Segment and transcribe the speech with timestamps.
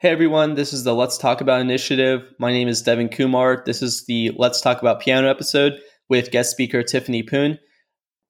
[0.00, 2.22] Hey everyone, this is the Let's Talk About initiative.
[2.38, 3.64] My name is Devin Kumar.
[3.66, 5.72] This is the Let's Talk About Piano episode
[6.08, 7.58] with guest speaker Tiffany Poon.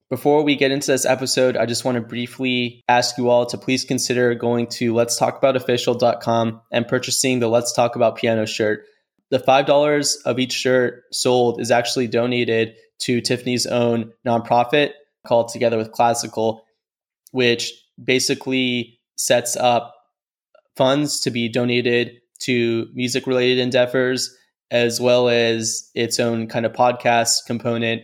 [0.09, 3.55] Before we get into this episode, I just want to briefly ask you all to
[3.55, 8.85] please consider going to letstalkaboutofficial.com and purchasing the Let's Talk About Piano shirt.
[9.29, 14.93] The $5 of each shirt sold is actually donated to Tiffany's own nonprofit
[15.27, 16.63] called Together with Classical,
[17.29, 17.71] which
[18.03, 19.93] basically sets up
[20.79, 24.33] funds to be donated to music related endeavors,
[24.71, 28.03] as well as its own kind of podcast component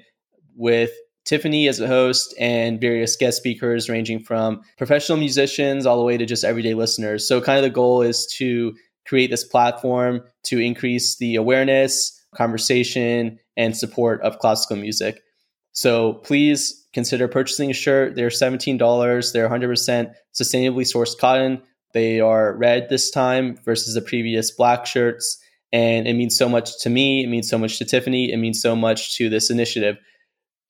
[0.57, 0.91] with
[1.23, 6.17] Tiffany as a host and various guest speakers ranging from professional musicians all the way
[6.17, 7.25] to just everyday listeners.
[7.25, 8.76] So, kind of the goal is to
[9.07, 15.21] create this platform to increase the awareness, conversation, and support of classical music.
[15.71, 18.15] So, please consider purchasing a shirt.
[18.15, 19.31] They're $17.
[19.31, 21.62] They're 100% sustainably sourced cotton.
[21.95, 25.41] They are red this time versus the previous black shirts.
[25.72, 27.23] And it means so much to me.
[27.23, 28.34] It means so much to Tiffany.
[28.34, 29.96] It means so much to this initiative.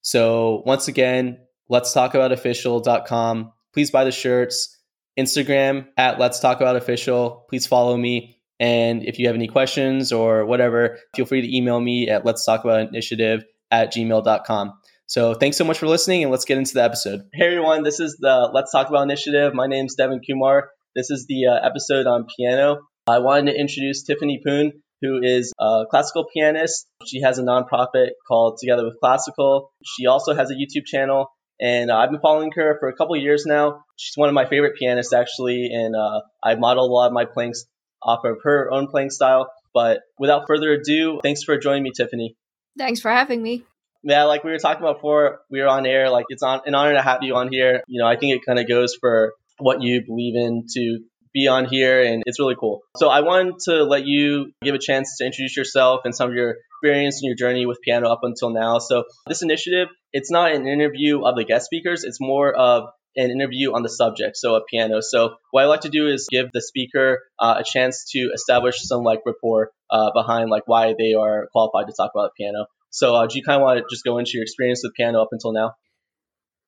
[0.04, 3.52] So once again, let's talk about official.com.
[3.74, 4.80] Please buy the shirts.
[5.18, 7.46] Instagram at let's talk about official.
[7.50, 8.38] Please follow me.
[8.60, 12.46] And if you have any questions or whatever, feel free to email me at let's
[12.46, 14.74] talk about initiative at gmail.com.
[15.08, 17.22] So thanks so much for listening and let's get into the episode.
[17.34, 19.56] Hey everyone, this is the Let's Talk About Initiative.
[19.56, 20.70] My name is Devin Kumar.
[20.96, 22.82] This is the uh, episode on piano.
[23.08, 26.88] I wanted to introduce Tiffany Poon who is a classical pianist.
[27.06, 29.72] She has a nonprofit called Together with Classical.
[29.84, 31.28] She also has a YouTube channel,
[31.60, 33.84] and uh, I've been following her for a couple years now.
[33.98, 37.26] She's one of my favorite pianists, actually, and uh, I modeled a lot of my
[37.26, 37.54] playing
[38.02, 39.52] off of her own playing style.
[39.74, 42.36] But without further ado, thanks for joining me, Tiffany.
[42.78, 43.64] Thanks for having me.
[44.04, 46.76] Yeah, like we were talking about before we were on air, like it's on an
[46.76, 47.82] honor to have you on here.
[47.88, 51.00] You know, I think it kind of goes for what you believe in to
[51.34, 52.82] be on here, and it's really cool.
[52.98, 56.36] So I wanted to let you give a chance to introduce yourself and some of
[56.36, 58.80] your experience and your journey with piano up until now.
[58.80, 62.86] So this initiative, it's not an interview of the guest speakers; it's more of
[63.18, 65.00] an interview on the subject, so a piano.
[65.02, 68.76] So what I like to do is give the speaker uh, a chance to establish
[68.80, 72.66] some like rapport uh, behind like why they are qualified to talk about piano.
[72.90, 75.22] So uh, do you kind of want to just go into your experience with piano
[75.22, 75.74] up until now?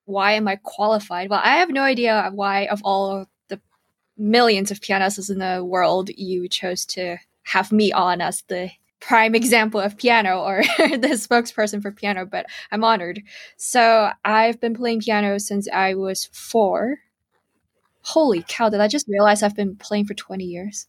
[0.08, 1.28] Why am I qualified?
[1.28, 3.60] Well, I have no idea why of all the
[4.16, 8.70] millions of pianists in the world, you chose to have me on as the
[9.00, 13.20] prime example of piano or the spokesperson for piano, but I'm honored.
[13.58, 17.00] So I've been playing piano since I was four.
[18.00, 20.86] Holy cow, did I just realize I've been playing for 20 years?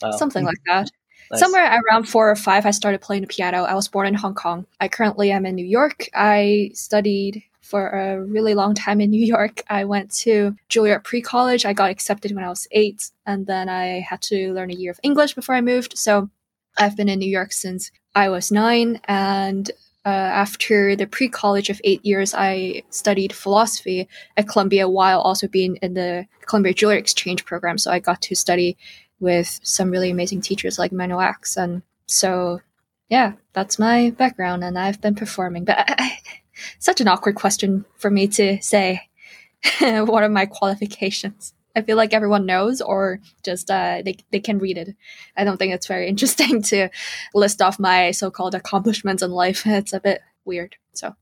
[0.00, 0.12] Wow.
[0.12, 0.90] Something like that.
[1.28, 1.40] Nice.
[1.40, 3.64] Somewhere around four or five, I started playing the piano.
[3.64, 4.64] I was born in Hong Kong.
[4.78, 6.08] I currently am in New York.
[6.14, 9.62] I studied for a really long time in New York.
[9.68, 11.66] I went to Juilliard pre college.
[11.66, 14.92] I got accepted when I was eight, and then I had to learn a year
[14.92, 15.98] of English before I moved.
[15.98, 16.30] So
[16.78, 19.00] I've been in New York since I was nine.
[19.06, 19.70] And
[20.04, 20.08] uh,
[20.44, 25.76] after the pre college of eight years, I studied philosophy at Columbia while also being
[25.82, 27.78] in the Columbia Juilliard Exchange program.
[27.78, 28.76] So I got to study
[29.18, 31.56] with some really amazing teachers like Emanuel Ax.
[31.56, 32.60] And so,
[33.08, 34.62] yeah, that's my background.
[34.62, 35.64] And I've been performing.
[35.64, 36.18] But I,
[36.78, 39.08] such an awkward question for me to say.
[39.80, 41.54] what are my qualifications?
[41.74, 44.96] I feel like everyone knows, or just uh, they they can read it.
[45.36, 46.88] I don't think it's very interesting to
[47.34, 49.64] list off my so-called accomplishments in life.
[49.66, 50.76] It's a bit weird.
[50.94, 51.14] So,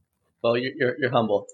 [0.42, 1.46] well, you're you're, you're humble.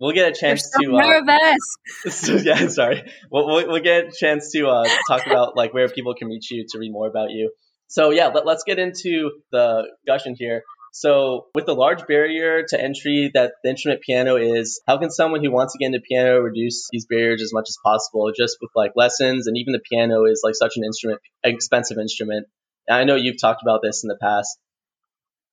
[0.00, 2.44] we'll get a chance so to uh, nervous.
[2.44, 3.04] Yeah, sorry.
[3.30, 6.50] We'll, we'll, we'll get a chance to uh, talk about like where people can reach
[6.50, 7.52] you to read more about you.
[7.86, 10.64] So yeah, let, us get into the discussion here.
[10.96, 15.42] So, with the large barrier to entry that the instrument piano is, how can someone
[15.42, 18.70] who wants to get into piano reduce these barriers as much as possible just with
[18.76, 19.48] like lessons?
[19.48, 22.46] And even the piano is like such an instrument, expensive instrument.
[22.86, 24.56] And I know you've talked about this in the past.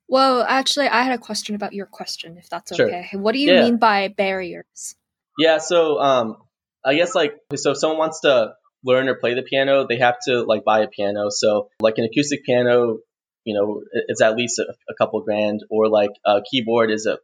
[0.07, 3.09] Well, actually, I had a question about your question, if that's okay.
[3.13, 3.63] What do you yeah.
[3.63, 4.95] mean by barriers?
[5.39, 6.37] Yeah, so um,
[6.85, 8.53] I guess like, so if someone wants to
[8.83, 11.29] learn or play the piano, they have to like buy a piano.
[11.31, 12.99] So, like an acoustic piano
[13.43, 17.17] you know, it's at least a, a couple grand, or like a keyboard is a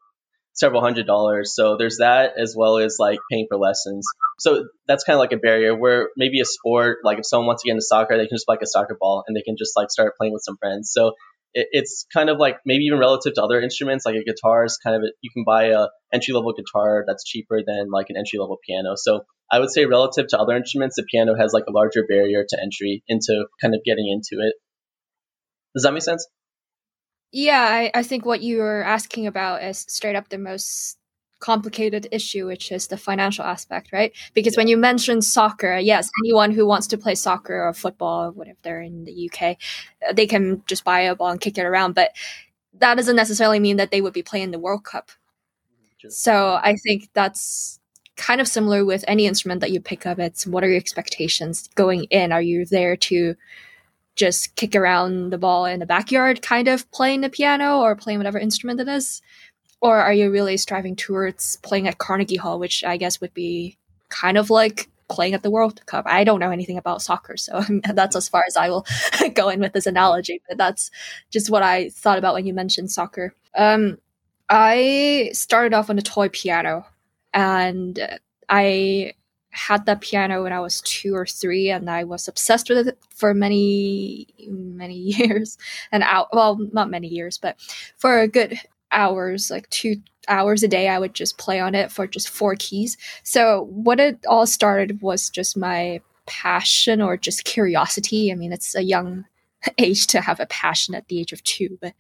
[0.54, 1.54] several hundred dollars.
[1.54, 4.08] So there's that as well as like paying for lessons.
[4.40, 7.64] So that's kind of like a barrier where maybe a sport, like if someone wants
[7.64, 9.74] to get into soccer, they can just like a soccer ball and they can just
[9.78, 10.92] like start playing with some friends.
[10.92, 11.14] So
[11.54, 14.80] it, it's kind of like maybe even relative to other instruments, like a guitar is
[14.84, 18.18] kind of a, you can buy a entry level guitar that's cheaper than like an
[18.18, 18.96] entry level piano.
[18.96, 22.44] So I would say relative to other instruments, the piano has like a larger barrier
[22.50, 24.56] to entry into kind of getting into it.
[25.78, 26.28] Does that make sense?
[27.32, 30.98] Yeah, I, I think what you were asking about is straight up the most
[31.40, 34.12] complicated issue, which is the financial aspect, right?
[34.34, 34.62] Because yeah.
[34.62, 38.58] when you mention soccer, yes, anyone who wants to play soccer or football, or whatever
[38.64, 39.56] they're in the UK,
[40.10, 41.94] uh, they can just buy a ball and kick it around.
[41.94, 42.10] But
[42.80, 45.12] that doesn't necessarily mean that they would be playing the World Cup.
[46.10, 47.80] So I think that's
[48.16, 50.18] kind of similar with any instrument that you pick up.
[50.18, 52.32] It's what are your expectations going in?
[52.32, 53.36] Are you there to
[54.18, 58.20] just kick around the ball in the backyard, kind of playing the piano or playing
[58.20, 59.22] whatever instrument it is?
[59.80, 63.78] Or are you really striving towards playing at Carnegie Hall, which I guess would be
[64.10, 66.06] kind of like playing at the World Cup?
[66.08, 68.86] I don't know anything about soccer, so that's as far as I will
[69.36, 70.42] go in with this analogy.
[70.50, 70.90] But that's
[71.30, 73.34] just what I thought about when you mentioned soccer.
[73.56, 74.00] Um,
[74.50, 76.88] I started off on a toy piano,
[77.34, 78.20] and
[78.50, 79.14] I
[79.58, 82.98] had that piano when I was two or three, and I was obsessed with it
[83.10, 85.58] for many, many years.
[85.92, 87.58] And out, well, not many years, but
[87.98, 88.60] for a good
[88.92, 92.56] hours, like two hours a day, I would just play on it for just four
[92.58, 92.98] keys.
[93.24, 98.32] So what it all started was just my passion or just curiosity.
[98.32, 99.26] I mean, it's a young
[99.80, 101.94] age to have a passion at the age of two, but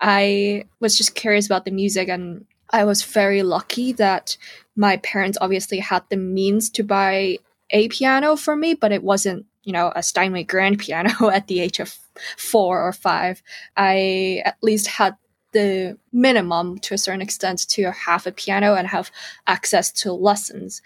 [0.00, 4.36] I was just curious about the music and I was very lucky that
[4.76, 7.38] my parents obviously had the means to buy
[7.70, 11.60] a piano for me, but it wasn't, you know, a Steinway grand piano at the
[11.60, 11.96] age of
[12.36, 13.42] four or five.
[13.76, 15.16] I at least had
[15.52, 19.10] the minimum to a certain extent to have a piano and have
[19.46, 20.80] access to lessons.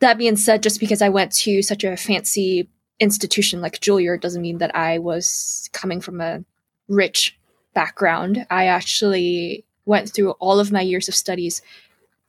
[0.00, 2.68] That being said, just because I went to such a fancy
[3.00, 6.44] institution like Juilliard doesn't mean that I was coming from a
[6.88, 7.38] rich
[7.74, 8.46] background.
[8.50, 11.62] I actually went through all of my years of studies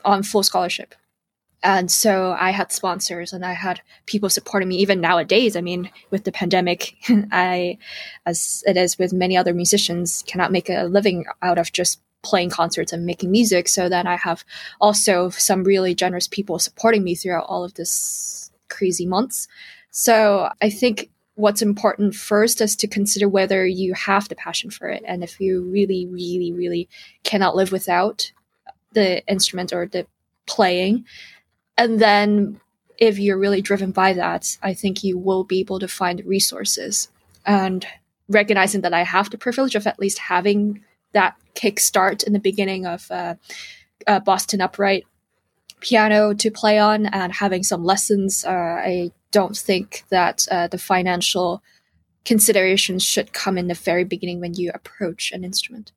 [0.04, 0.96] on full scholarship.
[1.64, 5.56] And so I had sponsors and I had people supporting me even nowadays.
[5.56, 6.96] I mean, with the pandemic,
[7.32, 7.80] I,
[8.26, 12.52] as it is with many other musicians, cannot make a living out of just playing
[12.52, 13.68] concerts and making music.
[13.68, 14.44] So then I have
[14.80, 19.48] also some really generous people supporting me throughout all of this crazy months.
[19.90, 24.88] So I think what's important first is to consider whether you have the passion for
[24.90, 26.90] it and if you really really really
[27.24, 28.32] cannot live without
[28.94, 30.08] the instrument or the
[30.46, 31.06] playing
[31.78, 32.60] and then
[32.98, 37.10] if you're really driven by that, I think you will be able to find resources.
[37.46, 37.86] And
[38.28, 42.86] recognizing that I have the privilege of at least having that kickstart in the beginning
[42.86, 43.36] of uh,
[44.08, 45.06] uh, Boston Upright
[45.86, 50.78] piano to play on and having some lessons, uh, I don't think that uh, the
[50.78, 51.62] financial
[52.26, 55.92] considerations should come in the very beginning when you approach an instrument.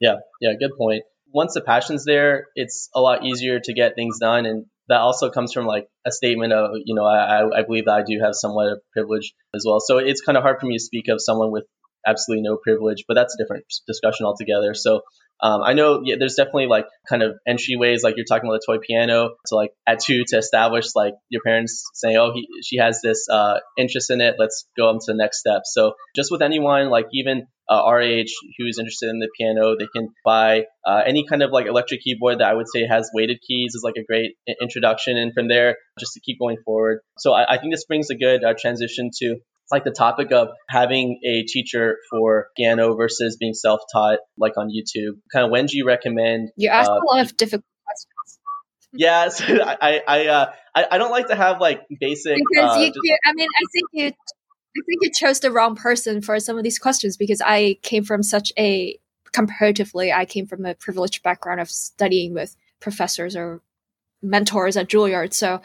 [0.00, 4.18] Yeah, yeah, good point once the passion's there, it's a lot easier to get things
[4.20, 4.46] done.
[4.46, 7.94] And that also comes from like a statement of, you know, I, I believe that
[7.94, 9.80] I do have somewhat of privilege as well.
[9.80, 11.64] So it's kind of hard for me to speak of someone with
[12.06, 14.74] absolutely no privilege, but that's a different discussion altogether.
[14.74, 15.02] So
[15.42, 18.72] um, I know yeah, there's definitely like kind of entryways, like you're talking about the
[18.72, 22.78] toy piano, to like at two to establish like your parents saying, oh, he, she
[22.78, 24.36] has this uh, interest in it.
[24.38, 25.62] Let's go on to the next step.
[25.64, 29.86] So just with anyone, like even uh, our age who's interested in the piano, they
[29.86, 33.38] can buy uh, any kind of like electric keyboard that I would say has weighted
[33.46, 35.16] keys is like a great introduction.
[35.16, 37.00] And from there, just to keep going forward.
[37.18, 39.36] So I, I think this brings a good uh, transition to
[39.72, 45.18] like the topic of having a teacher for piano versus being self-taught, like on YouTube.
[45.32, 46.50] Kind of when do you recommend?
[46.56, 48.38] You ask uh, a lot of difficult questions.
[48.92, 52.36] Yes, I I, uh, I, I don't like to have like basic.
[52.36, 55.74] Because uh, you, just, I mean, I think you, I think you chose the wrong
[55.74, 58.98] person for some of these questions because I came from such a
[59.32, 63.60] comparatively, I came from a privileged background of studying with professors or
[64.22, 65.32] mentors at Juilliard.
[65.32, 65.60] So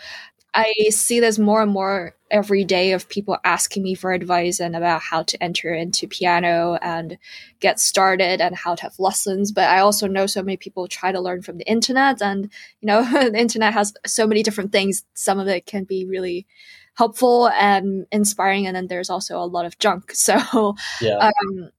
[0.57, 4.75] I see this more and more every day of people asking me for advice and
[4.75, 7.19] about how to enter into piano and
[7.59, 9.51] get started and how to have lessons.
[9.51, 12.49] But I also know so many people try to learn from the internet, and
[12.81, 15.05] you know, the internet has so many different things.
[15.13, 16.47] Some of it can be really
[16.95, 20.11] helpful and inspiring, and then there's also a lot of junk.
[20.15, 21.17] So, yeah.
[21.29, 21.69] Um,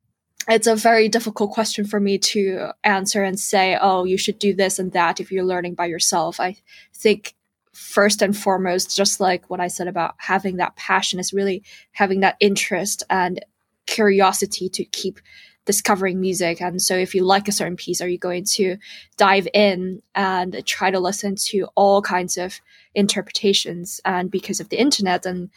[0.49, 4.55] it's a very difficult question for me to answer and say, oh, you should do
[4.55, 6.41] this and that if you're learning by yourself.
[6.41, 6.57] I
[6.95, 7.35] think
[7.79, 12.21] first and foremost, just like what I said about having that passion, is really having
[12.21, 13.45] that interest and
[13.87, 15.21] curiosity to keep
[15.65, 16.61] discovering music.
[16.61, 18.77] And so, if you like a certain piece, are you going to
[19.17, 22.61] dive in and try to listen to all kinds of
[22.95, 24.01] interpretations?
[24.05, 25.51] And because of the internet and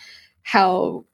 [0.44, 1.06] how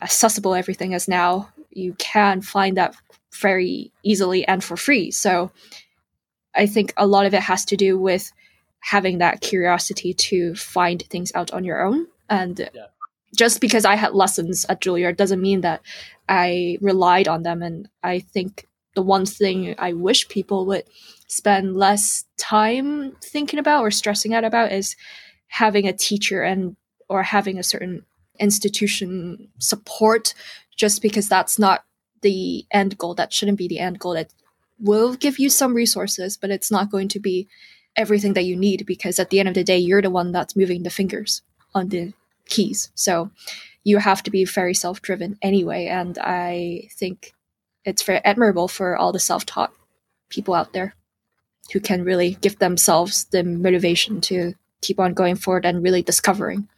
[0.00, 2.94] accessible everything is now, you can find that
[3.40, 5.10] very easily and for free.
[5.10, 5.50] So,
[6.54, 8.32] I think a lot of it has to do with
[8.86, 12.06] having that curiosity to find things out on your own.
[12.30, 12.86] And yeah.
[13.34, 15.82] just because I had lessons at Juilliard doesn't mean that
[16.28, 17.62] I relied on them.
[17.62, 20.84] And I think the one thing I wish people would
[21.26, 24.94] spend less time thinking about or stressing out about is
[25.48, 26.76] having a teacher and
[27.08, 28.04] or having a certain
[28.38, 30.32] institution support
[30.76, 31.84] just because that's not
[32.22, 34.32] the end goal that shouldn't be the end goal that
[34.78, 37.48] will give you some resources but it's not going to be
[37.96, 40.56] everything that you need because at the end of the day you're the one that's
[40.56, 41.42] moving the fingers
[41.74, 42.12] on the
[42.46, 43.30] keys so
[43.84, 47.32] you have to be very self-driven anyway and i think
[47.84, 49.72] it's very admirable for all the self-taught
[50.28, 50.94] people out there
[51.72, 56.68] who can really give themselves the motivation to keep on going forward and really discovering.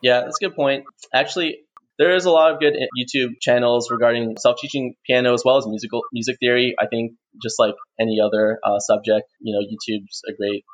[0.00, 0.84] Yeah, that's a good point.
[1.12, 1.60] Actually,
[1.98, 6.02] there is a lot of good YouTube channels regarding self-teaching piano as well as musical
[6.12, 6.74] music theory.
[6.80, 7.12] I think
[7.42, 10.64] just like any other uh, subject, you know, YouTube's a great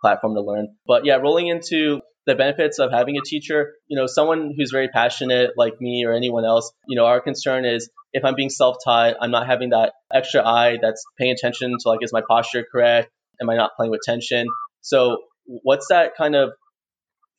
[0.00, 0.68] platform to learn.
[0.86, 4.88] But yeah, rolling into the benefits of having a teacher, you know, someone who's very
[4.88, 9.16] passionate like me or anyone else, you know, our concern is if I'm being self-taught,
[9.20, 13.10] I'm not having that extra eye that's paying attention to like, is my posture correct?
[13.40, 14.46] Am I not playing with tension?
[14.82, 16.50] So what's that kind of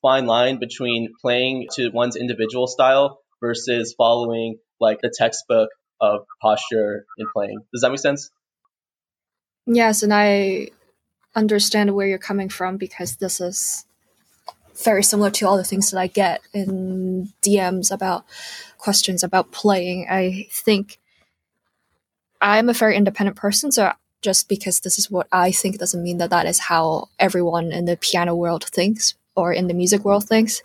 [0.02, 7.06] fine line between playing to one's individual style versus following like the textbook of posture
[7.18, 7.60] in playing?
[7.74, 8.30] Does that make sense?
[9.66, 10.70] Yes, and I
[11.36, 13.86] understand where you're coming from because this is
[14.84, 18.26] very similar to all the things that I get in DMs about
[18.78, 20.08] questions about playing.
[20.10, 21.00] I think
[22.40, 23.92] I'm a very independent person, so
[24.22, 27.86] just because this is what I think doesn't mean that that is how everyone in
[27.86, 30.62] the piano world thinks or in the music world thinks.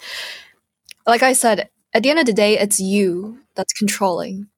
[1.07, 4.49] Like I said, at the end of the day, it's you that's controlling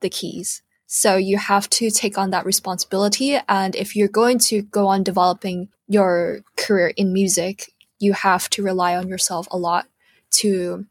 [0.00, 0.62] the keys.
[0.86, 3.38] So you have to take on that responsibility.
[3.48, 8.62] And if you're going to go on developing your career in music, you have to
[8.62, 9.86] rely on yourself a lot
[10.30, 10.86] to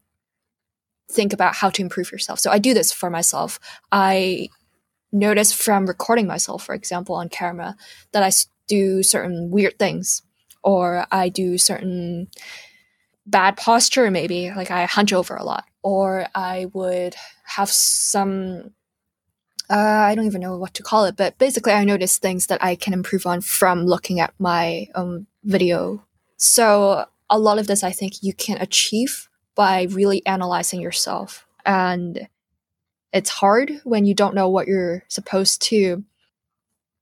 [1.10, 2.40] think about how to improve yourself.
[2.40, 3.58] So I do this for myself.
[3.90, 4.48] I
[5.12, 7.76] notice from recording myself, for example, on camera,
[8.12, 8.30] that I
[8.68, 10.22] do certain weird things
[10.62, 12.28] or I do certain
[13.24, 17.14] bad posture, maybe like I hunch over a lot, or I would
[17.44, 18.72] have some.
[19.68, 19.74] Uh,
[20.08, 22.76] I don't even know what to call it, but basically, I notice things that I
[22.76, 27.90] can improve on from looking at my own video so a lot of this, I
[27.90, 31.46] think you can achieve by really analyzing yourself.
[31.64, 32.28] And
[33.12, 36.04] it's hard when you don't know what you're supposed to,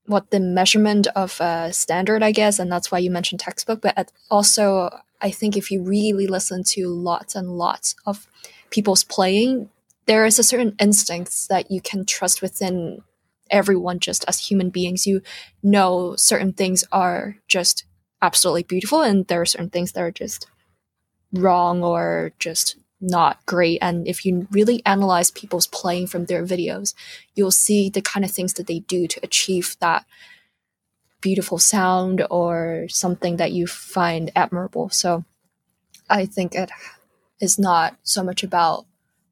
[0.06, 2.58] what the measurement of a standard, I guess.
[2.58, 3.80] And that's why you mentioned textbook.
[3.80, 8.26] But also, I think if you really listen to lots and lots of
[8.74, 9.70] people's playing,
[10.06, 13.02] there is a certain instincts that you can trust within
[13.50, 15.06] everyone just as human beings.
[15.06, 15.22] You
[15.62, 17.84] know certain things are just
[18.20, 20.48] absolutely beautiful and there are certain things that are just
[21.32, 26.94] wrong or just not great and if you really analyze people's playing from their videos
[27.34, 30.06] you'll see the kind of things that they do to achieve that
[31.20, 35.22] beautiful sound or something that you find admirable so
[36.08, 36.70] i think it
[37.40, 38.86] is not so much about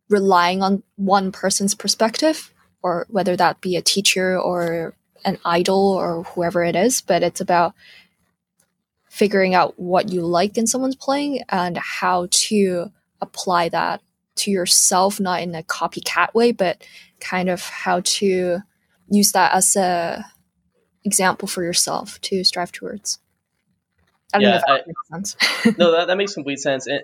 [0.09, 4.95] relying on one person's perspective or whether that be a teacher or
[5.25, 7.75] an idol or whoever it is but it's about
[9.13, 12.91] figuring out what you like in someone's playing and how to
[13.21, 14.01] apply that
[14.35, 16.83] to yourself, not in a copycat way, but
[17.21, 18.61] kind of how to
[19.09, 20.25] use that as a
[21.05, 23.19] example for yourself to strive towards.
[24.33, 25.77] I don't yeah, know if that I, makes sense.
[25.79, 26.87] no, that, that makes complete sense.
[26.87, 27.03] And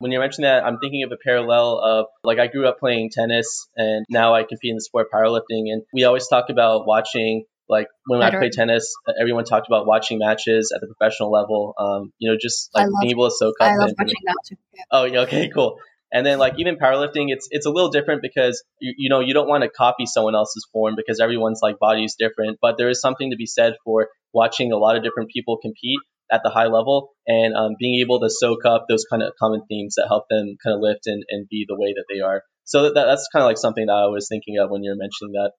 [0.00, 3.10] when you're mentioning that, I'm thinking of a parallel of like I grew up playing
[3.10, 5.70] tennis and now I compete in the sport powerlifting.
[5.72, 10.18] And we always talk about watching like when I played tennis, everyone talked about watching
[10.18, 11.74] matches at the professional level.
[11.78, 13.68] Um, you know, just like being able to soak up.
[13.68, 14.56] I love watching that too.
[14.74, 14.82] Yeah.
[14.90, 15.78] Oh, yeah, okay, cool.
[16.12, 19.34] And then like even powerlifting, it's it's a little different because you, you know you
[19.34, 22.58] don't want to copy someone else's form because everyone's like body is different.
[22.60, 26.00] But there is something to be said for watching a lot of different people compete
[26.32, 29.62] at the high level and um, being able to soak up those kind of common
[29.68, 32.42] themes that help them kind of lift and, and be the way that they are.
[32.64, 35.32] So that, that's kind of like something that I was thinking of when you're mentioning
[35.32, 35.52] that.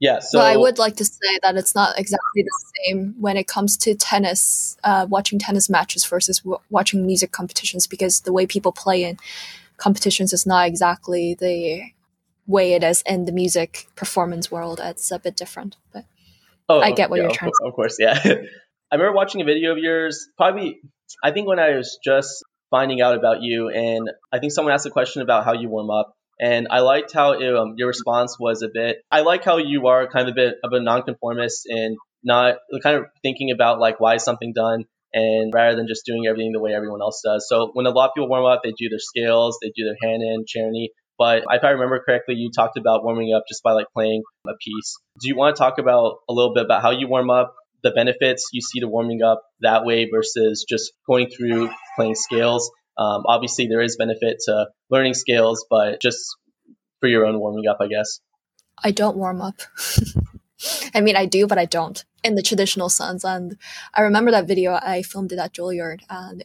[0.00, 0.20] Yeah.
[0.20, 3.48] So well, I would like to say that it's not exactly the same when it
[3.48, 8.46] comes to tennis, uh, watching tennis matches versus w- watching music competitions, because the way
[8.46, 9.18] people play in
[9.76, 11.82] competitions is not exactly the
[12.46, 14.80] way it is in the music performance world.
[14.82, 16.04] It's a bit different, but
[16.68, 17.50] oh, I get what yeah, you're trying.
[17.50, 17.68] To say.
[17.68, 18.22] Of course, yeah.
[18.90, 20.80] I remember watching a video of yours, probably,
[21.22, 24.86] I think when I was just finding out about you, and I think someone asked
[24.86, 26.14] a question about how you warm up.
[26.40, 28.98] And I liked how it, um, your response was a bit.
[29.10, 32.96] I like how you are kind of a bit of a nonconformist and not kind
[32.96, 36.60] of thinking about like why is something done, and rather than just doing everything the
[36.60, 37.46] way everyone else does.
[37.48, 39.96] So when a lot of people warm up, they do their scales, they do their
[40.00, 40.88] Hanon, Czerny.
[41.18, 44.52] But if I remember correctly, you talked about warming up just by like playing a
[44.64, 44.94] piece.
[45.20, 47.90] Do you want to talk about a little bit about how you warm up, the
[47.90, 52.70] benefits you see to warming up that way versus just going through playing scales?
[52.96, 56.36] Um, obviously, there is benefit to learning scales, but just
[57.00, 58.20] for your own warming up, I guess.
[58.82, 59.60] I don't warm up.
[60.94, 63.24] I mean, I do, but I don't in the traditional sense.
[63.24, 63.56] And
[63.94, 66.44] I remember that video I filmed it at Juilliard, and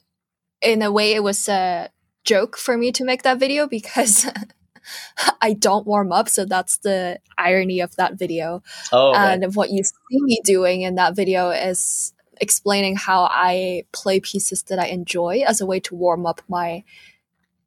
[0.61, 1.89] in a way, it was a
[2.23, 4.27] joke for me to make that video because
[5.41, 6.29] I don't warm up.
[6.29, 8.63] So that's the irony of that video.
[8.91, 9.13] Oh.
[9.13, 14.63] And what you see me doing in that video is explaining how I play pieces
[14.63, 16.83] that I enjoy as a way to warm up my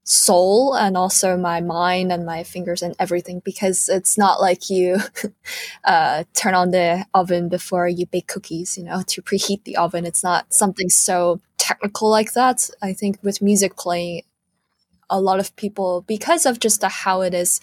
[0.08, 4.98] soul and also my mind and my fingers and everything because it's not like you
[5.84, 10.06] uh, turn on the oven before you bake cookies you know to preheat the oven
[10.06, 14.22] it's not something so technical like that i think with music playing
[15.08, 17.60] a lot of people because of just the, how it is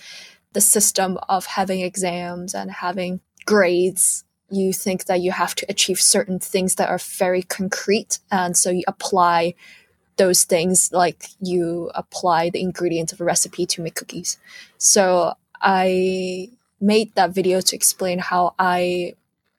[0.54, 6.00] the system of having exams and having grades you think that you have to achieve
[6.00, 9.54] certain things that are very concrete and so you apply
[10.18, 14.38] those things like you apply the ingredients of a recipe to make cookies.
[14.78, 19.14] So I made that video to explain how I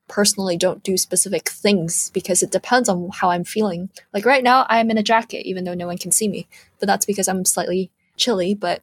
[0.09, 3.91] personally don't do specific things because it depends on how I'm feeling.
[4.13, 6.47] Like right now, I'm in a jacket, even though no one can see me,
[6.79, 8.55] but that's because I'm slightly chilly.
[8.55, 8.83] But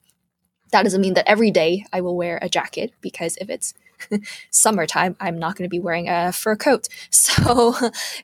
[0.71, 3.73] that doesn't mean that every day I will wear a jacket because if it's
[4.49, 6.87] summertime, I'm not going to be wearing a fur coat.
[7.11, 7.73] So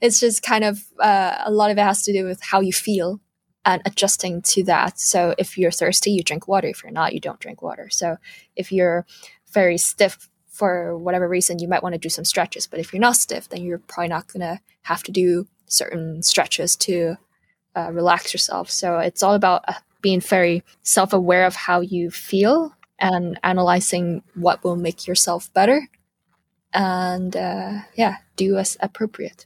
[0.01, 2.73] it's just kind of uh, a lot of it has to do with how you
[2.73, 3.21] feel
[3.63, 4.99] and adjusting to that.
[4.99, 6.67] So if you're thirsty, you drink water.
[6.67, 7.89] If you're not, you don't drink water.
[7.89, 8.17] So
[8.55, 9.05] if you're
[9.51, 12.65] very stiff for whatever reason, you might want to do some stretches.
[12.65, 16.23] But if you're not stiff, then you're probably not going to have to do certain
[16.23, 17.17] stretches to
[17.75, 18.71] uh, relax yourself.
[18.71, 24.23] So it's all about uh, being very self aware of how you feel and analyzing
[24.33, 25.87] what will make yourself better.
[26.73, 29.45] And uh, yeah, do as appropriate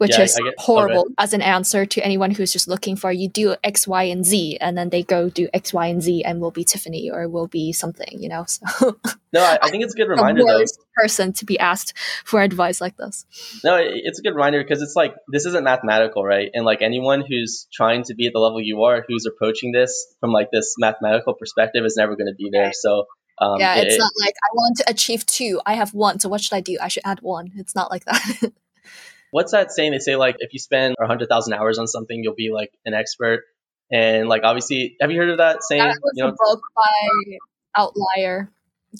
[0.00, 3.28] which yeah, is get, horrible as an answer to anyone who's just looking for you
[3.28, 6.40] do X, Y, and Z, and then they go do X, Y, and Z, and
[6.40, 8.46] will be Tiffany or will be something, you know.
[8.80, 8.98] So
[9.32, 10.64] no, I, I think it's a good reminder though.
[10.94, 11.92] Person to be asked
[12.24, 13.26] for advice like this.
[13.62, 16.50] No, it's a good reminder because it's like this isn't mathematical, right?
[16.52, 20.06] And like anyone who's trying to be at the level you are, who's approaching this
[20.20, 22.72] from like this mathematical perspective, is never going to be there.
[22.72, 23.04] So.
[23.38, 25.62] Um, yeah, it's not like I want to achieve two.
[25.64, 26.76] I have one, so what should I do?
[26.80, 27.52] I should add one.
[27.56, 28.52] It's not like that.
[29.30, 29.92] What's that saying?
[29.92, 33.44] They say like if you spend 100,000 hours on something, you'll be like an expert.
[33.92, 35.82] And like obviously, have you heard of that saying?
[35.82, 37.38] That was you know, a book by
[37.76, 38.50] Outlier,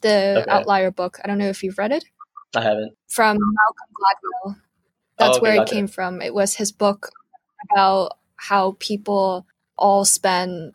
[0.03, 0.51] the okay.
[0.51, 1.21] Outlier book.
[1.23, 2.05] I don't know if you've read it.
[2.55, 2.93] I haven't.
[3.09, 4.55] From Malcolm Gladwell.
[4.55, 4.57] Oh,
[5.19, 5.75] That's oh, okay, where it gotcha.
[5.75, 6.23] came from.
[6.23, 7.11] It was his book
[7.71, 10.75] about how people all spend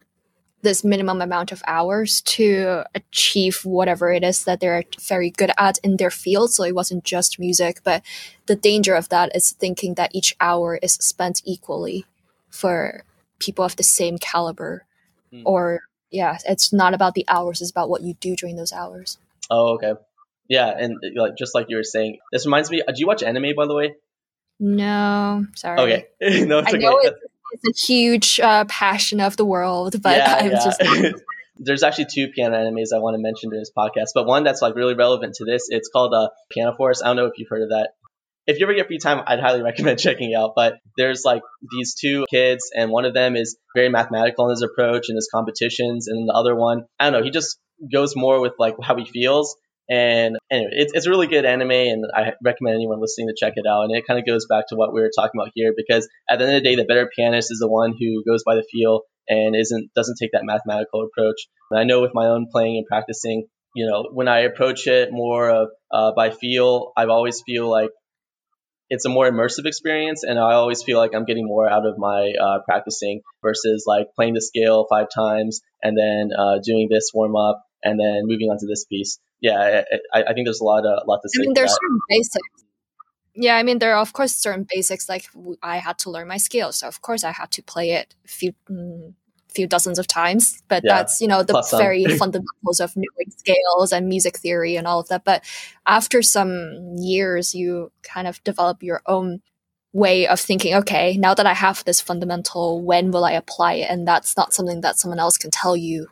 [0.65, 5.78] this minimum amount of hours to achieve whatever it is that they're very good at
[5.84, 6.51] in their field.
[6.51, 8.01] So it wasn't just music, but
[8.47, 12.06] the danger of that is thinking that each hour is spent equally
[12.49, 13.04] for
[13.39, 14.86] people of the same caliber.
[15.32, 15.43] Mm.
[15.45, 19.19] Or, yeah, it's not about the hours, it's about what you do during those hours.
[19.49, 19.93] Oh, okay.
[20.47, 22.82] Yeah, and like just like you were saying, this reminds me.
[22.86, 23.95] Do you watch anime, by the way?
[24.60, 25.80] No, sorry.
[25.80, 26.08] Okay,
[26.45, 26.86] no, it's I okay.
[26.86, 27.19] Know it's,
[27.63, 30.63] it's a huge uh, passion of the world, but yeah, I'm yeah.
[30.63, 31.15] just.
[31.58, 34.62] There's actually two piano animes I want to mention in this podcast, but one that's
[34.62, 35.68] like really relevant to this.
[35.70, 37.02] It's called uh, Piano Forest.
[37.04, 37.91] I don't know if you've heard of that.
[38.46, 40.52] If you ever get free time, I'd highly recommend checking out.
[40.54, 44.63] But there's like these two kids, and one of them is very mathematical in his
[44.63, 47.58] approach and his competitions, and the other one, I don't know, he just
[47.91, 49.56] goes more with like how he feels
[49.89, 53.54] and anyway, it's, it's a really good anime, and I recommend anyone listening to check
[53.56, 53.84] it out.
[53.84, 56.39] And it kind of goes back to what we were talking about here, because at
[56.39, 58.65] the end of the day, the better pianist is the one who goes by the
[58.71, 61.48] feel and isn't doesn't take that mathematical approach.
[61.69, 65.10] And I know with my own playing and practicing, you know, when I approach it
[65.12, 67.89] more of uh, by feel, I've always feel like
[68.89, 71.98] it's a more immersive experience, and I always feel like I'm getting more out of
[71.98, 77.12] my uh, practicing versus like playing the scale five times and then uh, doing this
[77.13, 80.63] warm up and then moving on to this piece yeah, I, I, think there's a
[80.63, 81.43] lot, of, a lot to say.
[81.43, 82.49] I mean, there's certain basics.
[83.36, 85.08] Yeah, I mean, there are of course certain basics.
[85.08, 85.27] Like
[85.62, 88.27] I had to learn my scales, so of course I had to play it a
[88.27, 89.13] few mm,
[89.49, 90.63] few dozens of times.
[90.67, 94.88] But yeah, that's you know the very fundamentals of knowing scales and music theory and
[94.88, 95.25] all of that.
[95.25, 95.43] But
[95.86, 99.41] after some years, you kind of develop your own
[99.93, 100.73] way of thinking.
[100.75, 103.89] Okay, now that I have this fundamental, when will I apply it?
[103.89, 106.08] And that's not something that someone else can tell you.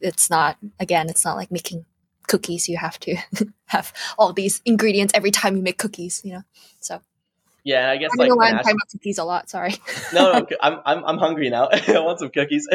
[0.00, 1.08] It's not again.
[1.08, 1.86] It's not like making
[2.26, 3.16] cookies you have to
[3.66, 6.42] have all these ingredients every time you make cookies you know
[6.80, 7.00] so
[7.64, 9.74] yeah i guess I like know why i'm talking about cookies a lot sorry
[10.12, 12.68] no no i'm i'm, I'm hungry now i want some cookies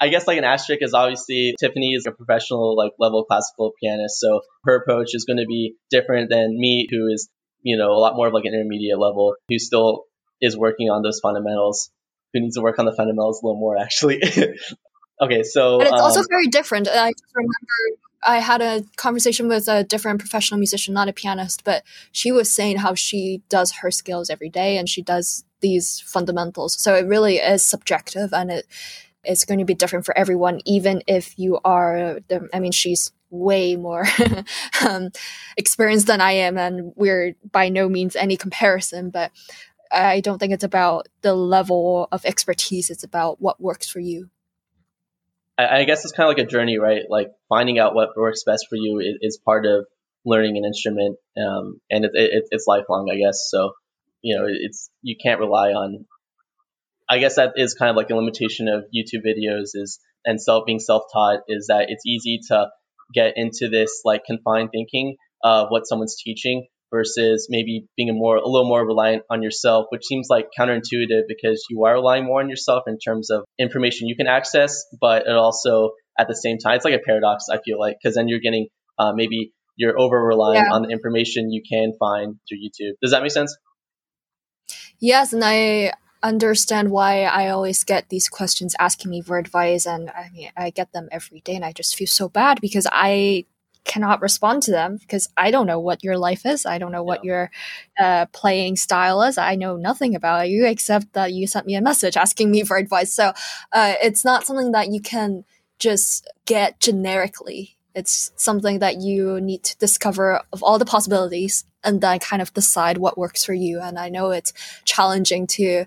[0.00, 4.18] I guess like an asterisk is obviously Tiffany is a professional like level classical pianist,
[4.18, 7.28] so her approach is going to be different than me, who is
[7.62, 10.04] you know a lot more of like an intermediate level, who still
[10.40, 11.90] is working on those fundamentals,
[12.32, 14.22] who needs to work on the fundamentals a little more actually.
[15.20, 16.88] okay, so but it's um, also very different.
[16.88, 21.64] I just remember I had a conversation with a different professional musician, not a pianist,
[21.64, 26.00] but she was saying how she does her skills every day and she does these
[26.00, 26.80] fundamentals.
[26.80, 28.66] So it really is subjective and it
[29.24, 33.12] it's going to be different for everyone, even if you are, the, I mean, she's
[33.30, 34.06] way more
[34.86, 35.10] um,
[35.56, 39.30] experienced than I am, and we're by no means any comparison, but
[39.92, 44.30] I don't think it's about the level of expertise, it's about what works for you.
[45.64, 47.02] I, guess it's kind of like a journey, right?
[47.08, 49.86] Like finding out what works best for you is, is part of
[50.24, 53.48] learning an instrument, um, and it, it, it's lifelong, I guess.
[53.50, 53.72] So,
[54.22, 56.06] you know, it's you can't rely on
[57.10, 60.64] I guess that is kind of like a limitation of YouTube videos is and self
[60.64, 62.68] being self taught is that it's easy to
[63.12, 68.36] get into this like confined thinking of what someone's teaching versus maybe being a more
[68.36, 72.40] a little more reliant on yourself, which seems like counterintuitive because you are relying more
[72.40, 76.58] on yourself in terms of information you can access, but it also at the same
[76.58, 77.46] time it's like a paradox.
[77.50, 80.72] I feel like because then you're getting uh, maybe you're over relying yeah.
[80.72, 82.92] on the information you can find through YouTube.
[83.02, 83.56] Does that make sense?
[84.98, 90.10] Yes, and I understand why I always get these questions asking me for advice, and
[90.10, 93.46] I mean, I get them every day, and I just feel so bad because I
[93.84, 96.66] cannot respond to them because I don't know what your life is.
[96.66, 97.28] I don't know what yeah.
[97.30, 97.50] your
[97.98, 99.38] uh, playing style is.
[99.38, 102.76] I know nothing about you except that you sent me a message asking me for
[102.76, 103.12] advice.
[103.12, 103.32] So
[103.72, 105.44] uh, it's not something that you can
[105.78, 107.76] just get generically.
[107.94, 112.54] It's something that you need to discover of all the possibilities and then kind of
[112.54, 113.80] decide what works for you.
[113.80, 114.52] And I know it's
[114.84, 115.86] challenging to,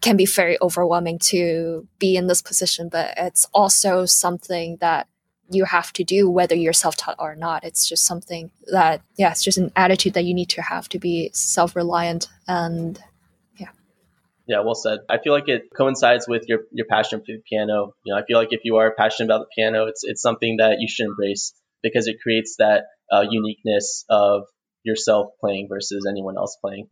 [0.00, 5.08] can be very overwhelming to be in this position, but it's also something that
[5.50, 7.64] you have to do whether you're self-taught or not.
[7.64, 10.98] It's just something that yeah it's just an attitude that you need to have to
[10.98, 12.98] be self-reliant and
[13.56, 13.68] yeah.
[14.46, 15.00] Yeah well said.
[15.08, 17.94] I feel like it coincides with your your passion for the piano.
[18.04, 20.58] You know i feel like if you are passionate about the piano it's it's something
[20.58, 24.42] that you should embrace because it creates that uh, uniqueness of
[24.82, 26.88] yourself playing versus anyone else playing.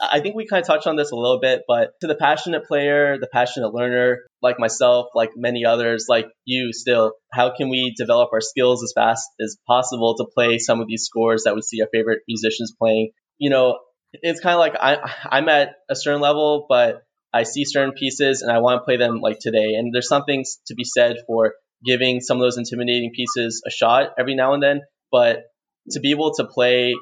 [0.00, 2.66] I think we kind of touched on this a little bit, but to the passionate
[2.66, 7.94] player, the passionate learner, like myself, like many others, like you still, how can we
[7.96, 11.62] develop our skills as fast as possible to play some of these scores that we
[11.62, 13.12] see our favorite musicians playing?
[13.38, 13.78] You know,
[14.12, 18.42] it's kind of like I, I'm at a certain level, but I see certain pieces
[18.42, 19.74] and I want to play them like today.
[19.74, 21.54] And there's something to be said for
[21.84, 25.44] giving some of those intimidating pieces a shot every now and then, but
[25.90, 26.94] to be able to play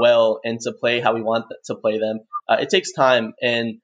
[0.00, 2.20] well and to play how we want to play them.
[2.48, 3.80] Uh, it takes time, and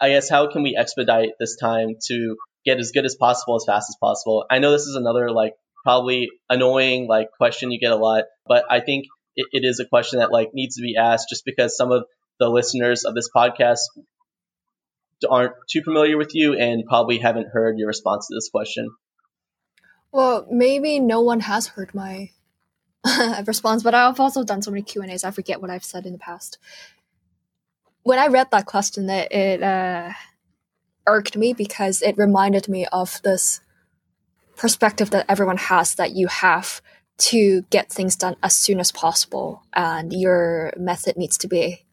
[0.00, 3.64] I guess how can we expedite this time to get as good as possible as
[3.66, 4.46] fast as possible?
[4.50, 8.64] I know this is another like probably annoying like question you get a lot, but
[8.70, 11.76] I think it, it is a question that like needs to be asked just because
[11.76, 12.04] some of
[12.38, 13.80] the listeners of this podcast
[15.28, 18.90] aren't too familiar with you and probably haven't heard your response to this question.
[20.10, 22.30] Well, maybe no one has heard my
[23.46, 25.24] response, but I've also done so many Q and A's.
[25.24, 26.58] I forget what I've said in the past.
[28.02, 30.12] When I read that question, it, it uh,
[31.06, 33.60] irked me because it reminded me of this
[34.56, 36.80] perspective that everyone has that you have
[37.18, 41.84] to get things done as soon as possible, and your method needs to be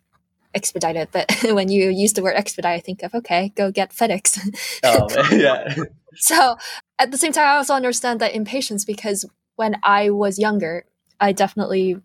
[0.53, 1.09] expedited.
[1.11, 4.39] But when you use the word expedite, I think of okay, go get FedEx.
[4.83, 5.75] oh yeah.
[6.15, 6.55] so
[6.97, 10.85] at the same time, I also understand that impatience because when I was younger,
[11.19, 12.01] I definitely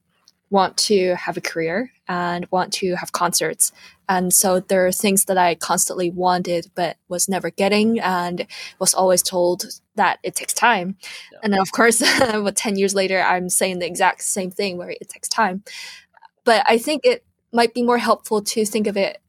[0.51, 3.73] want to have a career and want to have concerts.
[4.09, 8.47] And so there are things that I constantly wanted but was never getting and
[8.79, 9.65] was always told
[9.97, 10.97] that it takes time.
[11.33, 11.39] Yeah.
[11.43, 12.01] And then of course,
[12.35, 15.65] what 10 years later, I'm saying the exact same thing where it takes time.
[16.45, 19.21] But I think it might be more helpful to think of it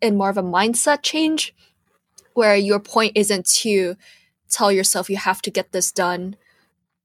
[0.00, 1.54] in more of a mindset change
[2.34, 3.96] where your point isn't to
[4.48, 6.36] tell yourself you have to get this done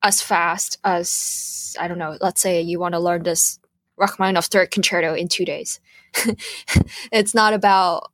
[0.04, 2.18] as fast as I don't know.
[2.20, 3.60] Let's say you want to learn this
[3.98, 5.80] Rachmaninoff third concerto in two days.
[7.12, 8.12] it's not about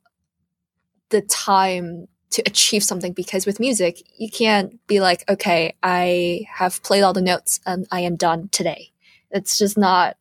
[1.10, 6.82] the time to achieve something because with music you can't be like okay i have
[6.82, 8.92] played all the notes and i am done today
[9.30, 10.16] it's just not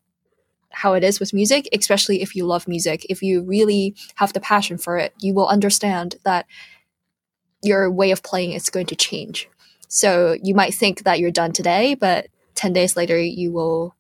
[0.71, 4.39] how it is with music especially if you love music if you really have the
[4.39, 6.45] passion for it you will understand that
[7.61, 9.49] your way of playing is going to change
[9.87, 13.95] so you might think that you're done today, but 10 days later, you will,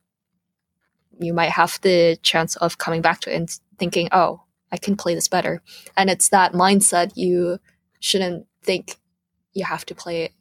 [1.19, 4.95] you might have the chance of coming back to it and thinking, oh, I can
[4.95, 5.61] play this better.
[5.95, 7.59] And it's that mindset you
[7.99, 8.97] shouldn't think
[9.53, 10.33] you have to play it,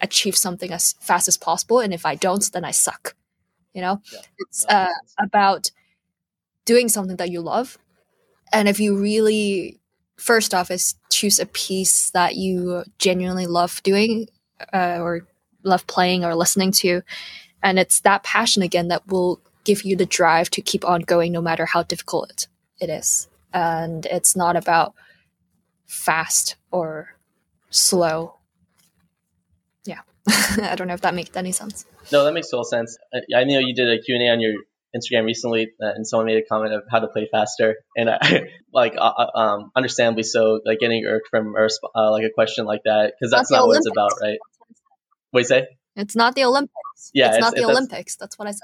[0.00, 1.80] achieve something as fast as possible.
[1.80, 3.14] And if I don't, then I suck.
[3.72, 5.70] You know, Yeah, it's uh, about
[6.64, 7.78] doing something that you love.
[8.52, 9.80] And if you really,
[10.16, 14.26] first off, is choose a piece that you genuinely love doing
[14.72, 15.26] uh, or
[15.62, 17.02] love playing or listening to.
[17.62, 21.32] And it's that passion again that will give you the drive to keep on going
[21.32, 22.46] no matter how difficult
[22.80, 23.28] it, is.
[23.52, 24.94] And it's not about
[25.86, 27.14] fast or
[27.70, 28.36] slow.
[29.84, 30.00] Yeah.
[30.28, 31.84] I don't know if that makes any sense.
[32.12, 32.96] No, that makes total sense.
[33.12, 34.54] I, I know you did a Q&A on your
[34.96, 38.48] Instagram recently, uh, and someone made a comment of how to play faster, and I,
[38.72, 42.82] like, uh, uh, um, understandably so, like getting irked from uh, like a question like
[42.84, 44.38] that because that's Not not what it's about, right?
[45.30, 45.66] What do you say?
[45.96, 47.10] It's not the Olympics.
[47.12, 48.16] Yeah, it's, it's- not the it- Olympics.
[48.16, 48.60] That's what I said.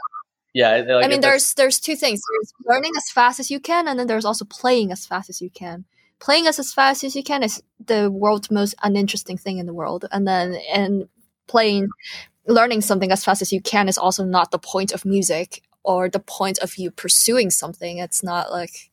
[0.55, 2.23] Yeah, it- like, I mean, there's there's two things.
[2.31, 5.43] There's learning as fast as you can, and then there's also playing as fast as
[5.43, 5.85] you can.
[6.21, 9.75] Playing as as fast as you can is the world's most uninteresting thing in the
[9.75, 11.09] world, and then and
[11.49, 11.89] playing,
[12.47, 16.09] learning something as fast as you can is also not the point of music or
[16.09, 17.99] the point of you pursuing something.
[17.99, 18.91] It's not like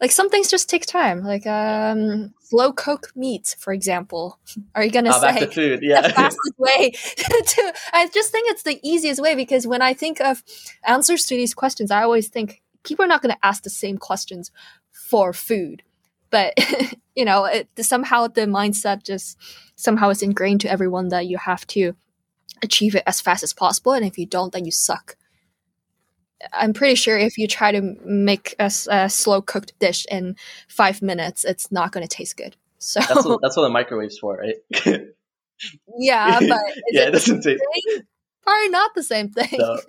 [0.00, 1.22] like some things just take time.
[1.22, 4.38] Like um, slow cook meat, for example.
[4.74, 5.80] Are you gonna back say to food.
[6.02, 10.20] the fastest way to i just think it's the easiest way because when i think
[10.20, 10.42] of
[10.84, 14.50] answers to these questions i always think people are not to ask the same questions
[14.90, 15.82] for food
[16.30, 16.54] but
[17.14, 19.38] you know it, somehow the mindset just
[19.76, 21.94] somehow is ingrained to everyone that you have to
[22.62, 25.16] achieve it as fast as possible and if you don't then you suck
[26.52, 28.70] i'm pretty sure if you try to make a
[29.10, 30.36] slow cooked dish in
[30.68, 34.18] five minutes it's not going to taste good so that's what, that's what the microwave's
[34.18, 34.56] for, right?
[35.98, 36.58] yeah but
[36.90, 37.62] yeah, it doesn't taste.
[37.62, 38.02] thing?
[38.42, 39.60] Probably not the same thing.
[39.60, 39.80] So,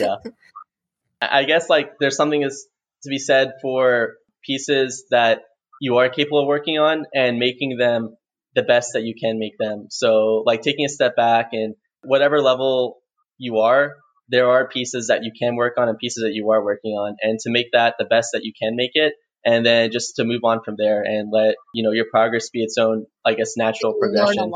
[0.00, 0.16] yeah.
[1.20, 2.66] I I guess like there's something is
[3.02, 5.42] to be said for pieces that
[5.80, 8.16] you are capable of working on and making them
[8.54, 9.88] the best that you can make them.
[9.90, 12.98] So like taking a step back and whatever level
[13.36, 13.96] you are,
[14.28, 17.16] there are pieces that you can work on and pieces that you are working on
[17.22, 19.14] and to make that the best that you can make it
[19.44, 22.62] and then just to move on from there and let, you know, your progress be
[22.62, 24.52] its own, I guess, natural You learn a progression.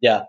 [0.00, 0.22] Yeah.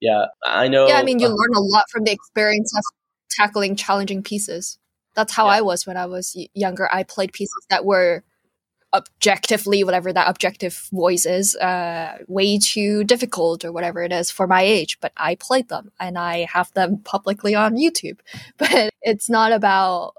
[0.00, 0.24] Yeah.
[0.44, 0.88] I know.
[0.88, 2.82] Yeah, I mean, you uh, learn a lot from the experience of
[3.30, 4.78] tackling challenging pieces.
[5.14, 5.52] That's how Yeah.
[5.52, 6.88] I was when I was younger.
[6.92, 8.24] I played pieces that were
[8.94, 14.46] objectively, whatever that objective voice is, uh, way too difficult or whatever it is for
[14.46, 14.98] my age.
[15.00, 18.18] But I played them and I have them publicly on YouTube.
[18.56, 20.14] But it's not about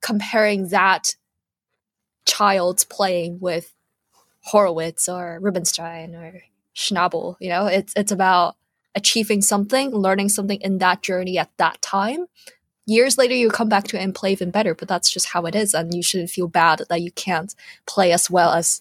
[0.00, 1.16] comparing that
[2.24, 3.74] child's playing with
[4.40, 6.42] Horowitz or Rubinstein or
[6.74, 7.36] Schnabel.
[7.40, 8.56] You know, it's it's about
[8.94, 12.26] achieving something, learning something in that journey at that time.
[12.88, 15.44] Years later, you come back to it and play even better, but that's just how
[15.44, 15.74] it is.
[15.74, 17.54] And you shouldn't feel bad that you can't
[17.86, 18.80] play as well as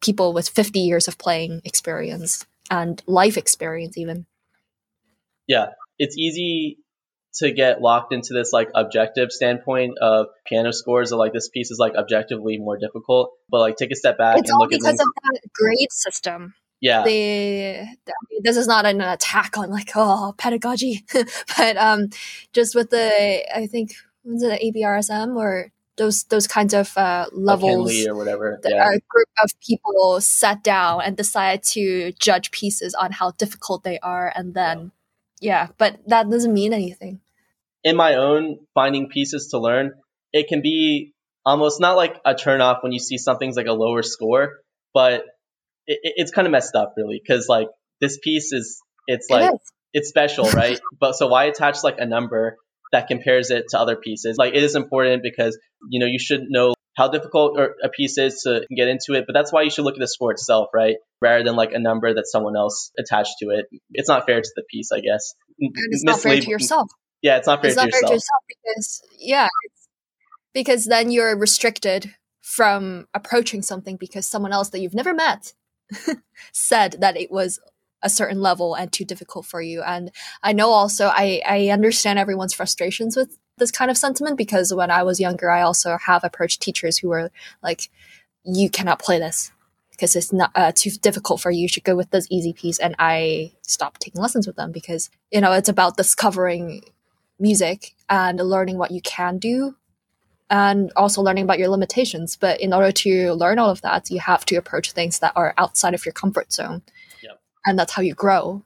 [0.00, 4.26] people with 50 years of playing experience and life experience, even.
[5.48, 6.78] yeah, it's easy
[7.34, 11.70] to get locked into this like objective standpoint of piano scores or like this piece
[11.70, 13.32] is like objectively more difficult.
[13.48, 15.92] But like take a step back It's and all look at because of that grade
[15.92, 16.54] system.
[16.80, 21.04] Yeah, the, the- this is not an attack on like oh pedagogy
[21.56, 22.08] but um
[22.52, 23.92] just with the i think
[24.24, 28.60] was it abrsm or those those kinds of uh levels or whatever.
[28.62, 33.30] that Yeah, a group of people sat down and decided to judge pieces on how
[33.32, 34.92] difficult they are and then
[35.40, 37.20] yeah but that doesn't mean anything.
[37.84, 39.92] In my own finding pieces to learn,
[40.32, 43.72] it can be almost not like a turn off when you see something's like a
[43.72, 44.58] lower score,
[44.92, 45.22] but
[45.86, 47.68] it, it- it's kind of messed up really because like
[48.00, 49.50] this piece is it's like
[49.92, 50.78] it's special, right?
[51.00, 52.56] but so why attach like a number
[52.92, 54.36] that compares it to other pieces?
[54.38, 58.40] Like it is important because you know you should know how difficult a piece is
[58.44, 60.96] to get into it, but that's why you should look at the score itself, right?
[61.20, 63.66] Rather than like a number that someone else attached to it.
[63.92, 65.34] It's not fair to the piece, I guess.
[65.60, 66.88] and it's not fair to yourself
[67.22, 67.86] Yeah, it's not fair to yourself.
[67.88, 69.48] it's to not fair to yourself because yeah
[70.54, 75.52] because then you're restricted from approaching something because someone else that you've never met
[76.52, 77.60] said that it was
[78.02, 80.10] a certain level and too difficult for you and
[80.42, 84.90] i know also i i understand everyone's frustrations with this kind of sentiment because when
[84.90, 87.30] i was younger i also have approached teachers who were
[87.62, 87.90] like
[88.44, 89.50] you cannot play this
[89.96, 91.62] because it's not uh, too difficult for you.
[91.62, 92.78] You should go with this easy piece.
[92.78, 96.82] And I stopped taking lessons with them because you know it's about discovering
[97.38, 99.74] music and learning what you can do
[100.50, 102.36] and also learning about your limitations.
[102.36, 105.54] But in order to learn all of that, you have to approach things that are
[105.58, 106.82] outside of your comfort zone.
[107.22, 107.40] Yep.
[107.64, 108.62] And that's how you grow.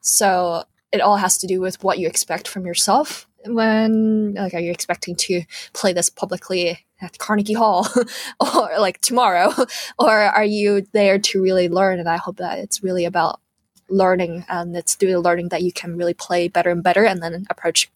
[0.00, 3.26] So it all has to do with what you expect from yourself.
[3.46, 5.42] When like are you expecting to
[5.72, 7.86] play this publicly at Carnegie Hall
[8.40, 9.52] or like tomorrow?
[9.98, 11.98] or are you there to really learn?
[11.98, 13.40] And I hope that it's really about
[13.88, 17.22] learning, and it's through the learning that you can really play better and better, and
[17.22, 17.90] then approach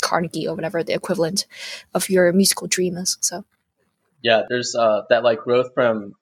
[0.00, 1.46] Carnegie or whatever the equivalent
[1.94, 3.18] of your musical dream is.
[3.20, 3.44] So,
[4.22, 6.14] yeah, there's uh, that like growth from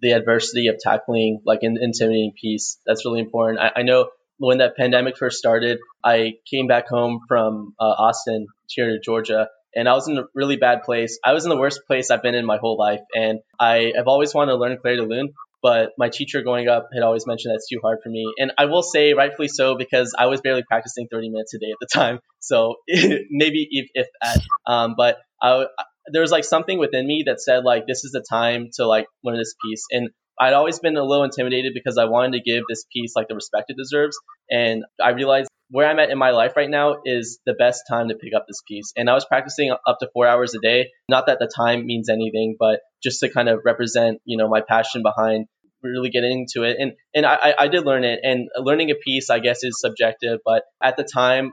[0.00, 2.78] the adversity of tackling like an intimidating piece.
[2.86, 3.60] That's really important.
[3.60, 8.48] I, I know when that pandemic first started, I came back home from uh, Austin
[8.66, 11.18] here to Georgia, and I was in a really bad place.
[11.24, 14.08] I was in the worst place I've been in my whole life, and I have
[14.08, 17.54] always wanted to learn Clair de Lune, but my teacher growing up had always mentioned
[17.54, 18.26] that's too hard for me.
[18.38, 21.70] And I will say, rightfully so, because I was barely practicing 30 minutes a day
[21.70, 22.18] at the time.
[22.40, 22.76] So
[23.30, 24.08] maybe if, if
[24.66, 25.66] um, but I,
[26.12, 29.06] there was like something within me that said like, this is the time to like
[29.22, 29.84] learn this piece.
[29.92, 33.28] And I'd always been a little intimidated because I wanted to give this piece like
[33.28, 34.18] the respect it deserves.
[34.50, 38.08] And I realized where I'm at in my life right now is the best time
[38.08, 38.92] to pick up this piece.
[38.94, 40.90] And I was practicing up to four hours a day.
[41.08, 44.60] Not that the time means anything, but just to kind of represent, you know, my
[44.60, 45.46] passion behind
[45.82, 46.76] really getting into it.
[46.78, 48.20] And and I, I did learn it.
[48.22, 50.40] And learning a piece, I guess, is subjective.
[50.44, 51.52] But at the time,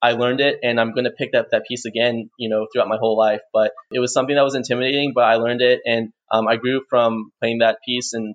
[0.00, 2.88] I learned it, and I'm going to pick up that piece again, you know, throughout
[2.88, 3.42] my whole life.
[3.52, 6.82] But it was something that was intimidating, but I learned it, and um, I grew
[6.88, 8.34] from playing that piece and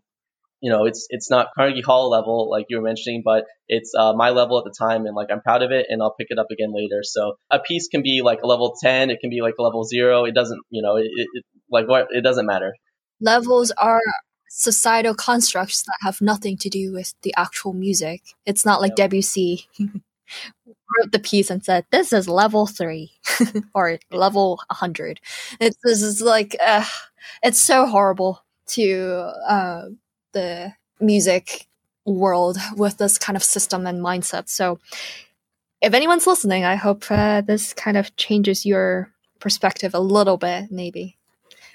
[0.64, 4.14] you know, it's it's not Carnegie Hall level like you were mentioning, but it's uh,
[4.14, 6.40] my level at the time, and like I'm proud of it, and I'll pick it
[6.40, 7.02] up again later.
[7.04, 9.84] So a piece can be like a level ten, it can be like a level
[9.84, 10.24] zero.
[10.24, 12.74] It doesn't, you know, it, it like what it doesn't matter.
[13.20, 14.00] Levels are
[14.48, 18.22] societal constructs that have nothing to do with the actual music.
[18.46, 19.08] It's not like yeah.
[19.08, 19.68] Debussy
[20.66, 23.12] wrote the piece and said, "This is level three
[23.76, 25.20] or level hundred.
[25.60, 26.86] It's this is like, uh,
[27.42, 29.88] it's so horrible to uh,
[30.34, 31.68] the music
[32.06, 34.50] world with this kind of system and mindset.
[34.50, 34.80] So,
[35.82, 40.72] if anyone's listening, I hope uh, this kind of changes your perspective a little bit,
[40.72, 41.18] maybe.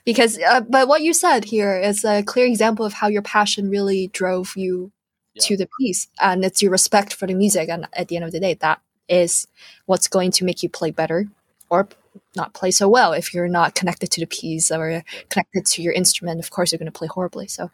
[0.05, 3.69] Because, uh, but what you said here is a clear example of how your passion
[3.69, 4.91] really drove you
[5.35, 5.43] yeah.
[5.45, 7.69] to the piece, and it's your respect for the music.
[7.69, 9.47] And at the end of the day, that is
[9.85, 11.27] what's going to make you play better
[11.69, 11.89] or
[12.35, 13.13] not play so well.
[13.13, 16.79] If you're not connected to the piece or connected to your instrument, of course, you're
[16.79, 17.47] going to play horribly.
[17.47, 17.71] So,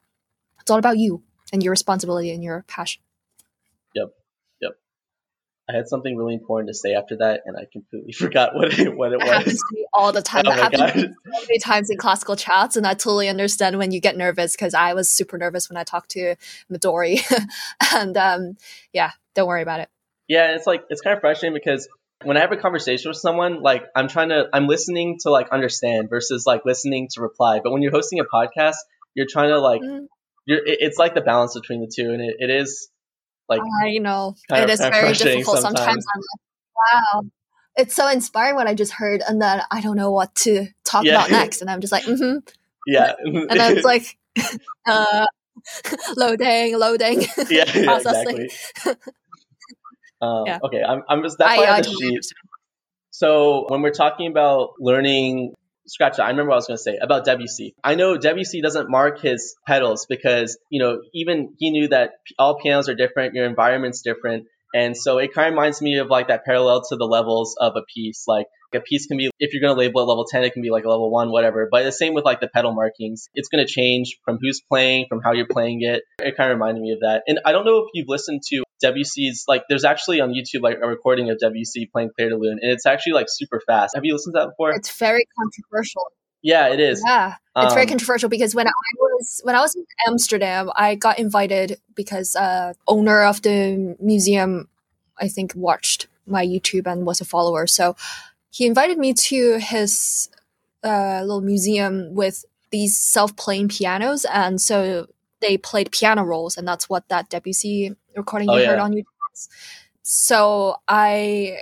[0.60, 3.02] it's all about you and your responsibility and your passion.
[3.94, 4.08] Yep.
[4.60, 4.72] Yep.
[5.68, 8.96] I had something really important to say after that, and I completely forgot what it,
[8.96, 9.28] what it was.
[9.28, 10.44] happens to me all the time.
[10.46, 14.00] Oh that happens so many times in classical chats, and I totally understand when you
[14.00, 16.36] get nervous because I was super nervous when I talked to
[16.70, 17.20] Midori.
[17.92, 18.56] and um,
[18.92, 19.88] yeah, don't worry about it.
[20.28, 21.88] Yeah, it's like it's kind of frustrating because
[22.22, 25.50] when I have a conversation with someone, like I'm trying to, I'm listening to like
[25.50, 27.60] understand versus like listening to reply.
[27.62, 28.76] But when you're hosting a podcast,
[29.14, 30.06] you're trying to like mm
[30.46, 32.88] you're, it's like the balance between the two, and it, it is
[33.48, 35.78] like you know it is very difficult sometimes.
[35.78, 36.06] sometimes.
[36.14, 37.30] I'm like, wow,
[37.76, 41.04] it's so inspiring what I just heard, and then I don't know what to talk
[41.04, 41.14] yeah.
[41.14, 42.38] about next, and I'm just like, mm-hmm.
[42.86, 44.18] yeah, and then it's like,
[44.86, 45.26] uh,
[46.16, 48.48] loading, loading, yeah, processing.
[48.48, 48.96] Exactly.
[50.20, 50.58] Um, yeah.
[50.62, 52.22] Okay, I'm, I'm just that part I, of the sheet.
[53.10, 55.54] So when we're talking about learning
[55.86, 56.24] scratch that.
[56.24, 57.74] I remember what I was going to say about Debussy.
[57.82, 62.58] I know Debussy doesn't mark his pedals because, you know, even he knew that all
[62.58, 64.46] pianos are different, your environment's different.
[64.74, 67.74] And so it kind of reminds me of like that parallel to the levels of
[67.76, 68.24] a piece.
[68.26, 70.62] Like a piece can be, if you're going to label it level 10, it can
[70.62, 71.68] be like a level one, whatever.
[71.70, 73.28] But the same with like the pedal markings.
[73.34, 76.02] It's going to change from who's playing, from how you're playing it.
[76.18, 77.22] It kind of reminded me of that.
[77.28, 80.78] And I don't know if you've listened to Debussy's, like, there's actually on YouTube like
[80.82, 83.94] a recording of Debussy playing Clair de Lune, and it's actually like super fast.
[83.94, 84.72] Have you listened to that before?
[84.72, 86.12] It's very controversial.
[86.42, 87.02] Yeah, it is.
[87.06, 90.94] Yeah, it's um, very controversial because when I was when I was in Amsterdam, I
[90.94, 94.68] got invited because uh, owner of the museum,
[95.18, 97.66] I think, watched my YouTube and was a follower.
[97.66, 97.96] So
[98.50, 100.28] he invited me to his
[100.82, 105.06] uh, little museum with these self-playing pianos, and so
[105.44, 108.70] they played piano rolls, and that's what that Debussy recording oh, you yeah.
[108.70, 109.04] heard on YouTube.
[110.02, 111.58] So I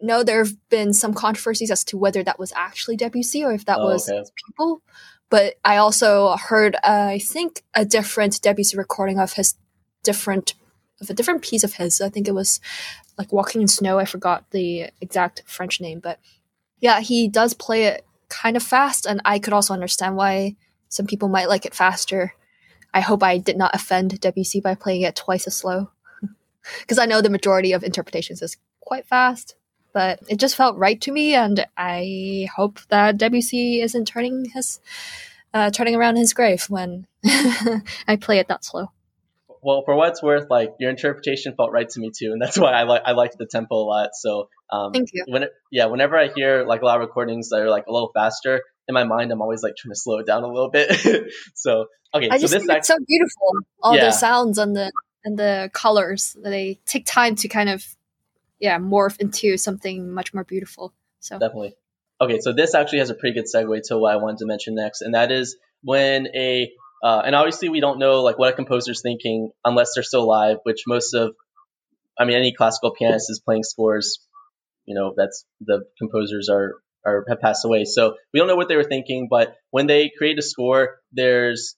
[0.00, 3.64] know there have been some controversies as to whether that was actually Debussy or if
[3.66, 4.22] that oh, was okay.
[4.46, 4.82] people.
[5.28, 9.54] But I also heard, uh, I think, a different Debussy recording of his
[10.02, 10.54] different
[11.00, 12.00] of a different piece of his.
[12.00, 12.60] I think it was
[13.16, 13.98] like Walking in Snow.
[13.98, 16.18] I forgot the exact French name, but
[16.80, 20.56] yeah, he does play it kind of fast, and I could also understand why
[20.88, 22.34] some people might like it faster.
[22.92, 25.90] I hope I did not offend Debussy by playing it twice as slow.
[26.80, 29.54] Because I know the majority of interpretations is quite fast,
[29.94, 34.78] but it just felt right to me, and I hope that Debussy isn't turning his
[35.54, 38.92] uh, turning around his grave when I play it that slow.
[39.62, 42.58] Well, for what it's worth, like your interpretation felt right to me too, and that's
[42.58, 44.10] why I like I liked the tempo a lot.
[44.14, 45.24] So um, thank you.
[45.28, 47.92] When it, yeah, whenever I hear like a lot of recordings that are like a
[47.92, 50.70] little faster, in my mind, I'm always like trying to slow it down a little
[50.70, 51.30] bit.
[51.54, 53.52] so okay, I so just think it's so beautiful.
[53.82, 54.06] All yeah.
[54.06, 54.90] the sounds and the
[55.24, 57.84] and the colors they take time to kind of
[58.58, 61.74] yeah morph into something much more beautiful so definitely
[62.20, 64.74] okay so this actually has a pretty good segue to what i wanted to mention
[64.74, 66.70] next and that is when a
[67.02, 70.58] uh, and obviously we don't know like what a composer's thinking unless they're still alive
[70.64, 71.34] which most of
[72.18, 74.20] i mean any classical pianist is playing scores
[74.86, 76.74] you know that's the composers are
[77.04, 80.10] or have passed away so we don't know what they were thinking but when they
[80.16, 81.76] create a score there's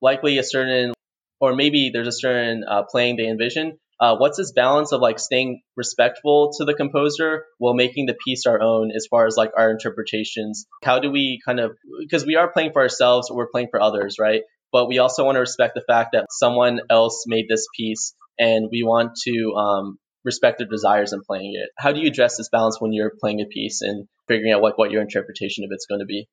[0.00, 0.92] likely a certain
[1.40, 3.78] or maybe there's a certain uh, playing they envision.
[3.98, 8.46] Uh, what's this balance of like staying respectful to the composer while making the piece
[8.46, 10.66] our own as far as like our interpretations?
[10.82, 13.80] How do we kind of, because we are playing for ourselves, or we're playing for
[13.80, 14.42] others, right?
[14.72, 18.68] But we also want to respect the fact that someone else made this piece and
[18.70, 21.70] we want to um, respect their desires in playing it.
[21.76, 24.78] How do you address this balance when you're playing a piece and figuring out what,
[24.78, 26.28] what your interpretation of it's going to be?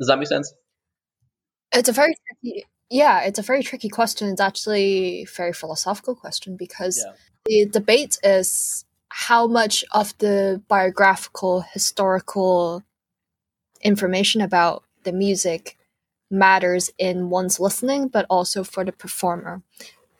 [0.00, 0.52] Does that make sense?
[1.72, 4.28] It's a very tricky yeah, it's a very tricky question.
[4.28, 7.14] It's actually a very philosophical question because yeah.
[7.46, 12.82] the debate is how much of the biographical, historical
[13.80, 15.78] information about the music
[16.32, 19.62] matters in one's listening, but also for the performer.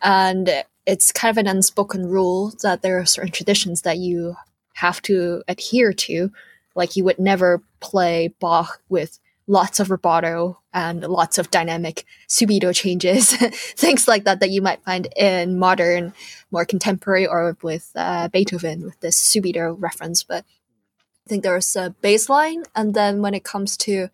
[0.03, 4.37] And it's kind of an unspoken rule that there are certain traditions that you
[4.75, 6.31] have to adhere to.
[6.75, 12.75] Like you would never play Bach with lots of rubato and lots of dynamic subito
[12.75, 13.33] changes,
[13.77, 16.13] things like that that you might find in modern,
[16.51, 20.23] more contemporary, or with uh, Beethoven with this subito reference.
[20.23, 20.45] But
[21.27, 24.09] I think there's a baseline, and then when it comes to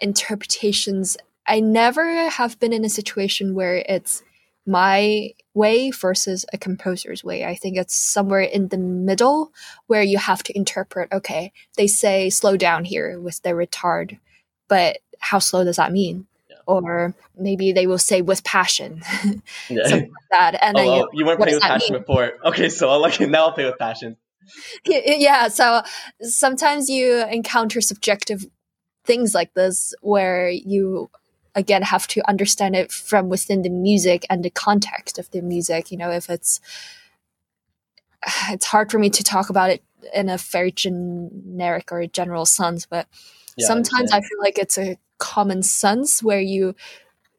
[0.00, 4.22] interpretations, I never have been in a situation where it's
[4.66, 7.44] my way versus a composer's way.
[7.44, 9.52] I think it's somewhere in the middle
[9.86, 14.18] where you have to interpret, okay, they say slow down here with the ritard
[14.70, 16.26] but how slow does that mean?
[16.48, 16.56] Yeah.
[16.64, 19.02] Or maybe they will say with passion,
[19.68, 19.86] yeah.
[19.86, 20.58] something like that.
[20.62, 22.02] And oh, then, you, oh, you weren't playing with passion mean?
[22.02, 22.32] before.
[22.46, 24.16] Okay, so I'll like now I'll play with passion.
[24.84, 25.82] Yeah, so
[26.22, 28.46] sometimes you encounter subjective
[29.04, 31.10] things like this where you
[31.54, 35.90] again have to understand it from within the music and the context of the music.
[35.90, 36.60] You know, if it's
[38.50, 39.82] it's hard for me to talk about it
[40.14, 43.06] in a very generic or general sense, but
[43.56, 46.74] yeah, sometimes I feel like it's a common sense where you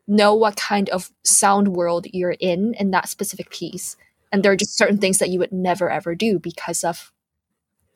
[0.07, 3.95] know what kind of sound world you're in in that specific piece.
[4.31, 7.11] And there are just certain things that you would never ever do because of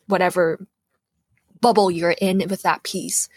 [0.08, 0.66] whatever
[1.62, 3.30] bubble you're in with that piece.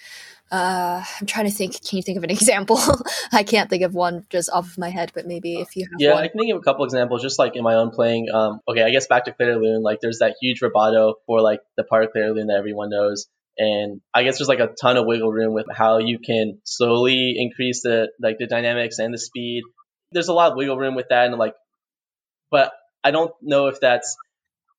[0.51, 1.83] Uh, I'm trying to think.
[1.85, 2.79] Can you think of an example?
[3.33, 6.01] I can't think of one just off of my head, but maybe if you have.
[6.01, 6.25] Yeah, one.
[6.25, 8.29] I can think of a couple examples, just like in my own playing.
[8.33, 9.83] Um, okay, I guess back to de Lune.
[9.83, 13.27] Like, there's that huge rubato for like the part of Clair de that everyone knows,
[13.59, 17.35] and I guess there's like a ton of wiggle room with how you can slowly
[17.37, 19.65] increase the like the dynamics and the speed.
[20.13, 21.55] There's a lot of wiggle room with that, and like,
[22.51, 22.73] but
[23.05, 24.17] I don't know if that's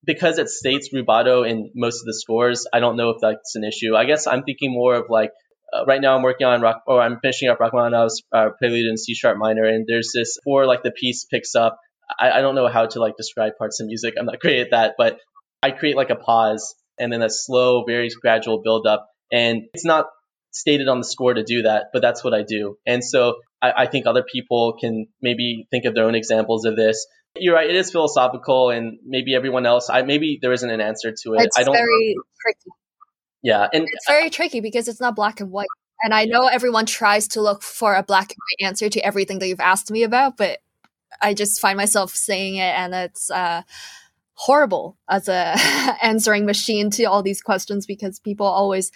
[0.06, 2.66] because it states rubato in most of the scores.
[2.72, 3.95] I don't know if that's an issue.
[3.95, 5.32] I guess I'm thinking more of like
[5.74, 8.97] uh, right now I'm working on rock or I'm finishing up Rachmaninoff's uh, Prelude in
[8.97, 11.78] C sharp minor, and there's this before like the piece picks up.
[12.20, 14.16] I, I don't know how to like describe parts of music.
[14.18, 15.20] I'm not great at that, but
[15.62, 19.08] I create like a pause and then a slow, very gradual build up.
[19.32, 20.08] And it's not
[20.52, 22.78] stated on the score to do that, but that's what I do.
[22.86, 26.76] And so I, I think other people can maybe think of their own examples of
[26.76, 27.06] this.
[27.36, 29.89] You're right; it is philosophical, and maybe everyone else.
[29.89, 31.43] I maybe there isn't an answer to it.
[31.43, 31.73] It's I don't.
[31.73, 32.69] Very tricky.
[33.41, 35.67] Yeah, and it's very tricky because it's not black and white.
[36.01, 39.39] And I know everyone tries to look for a black and white answer to everything
[39.39, 40.59] that you've asked me about, but
[41.21, 43.30] I just find myself saying it, and it's.
[43.30, 43.63] Uh,
[44.39, 45.53] horrible as a
[46.01, 48.89] answering machine to all these questions because people always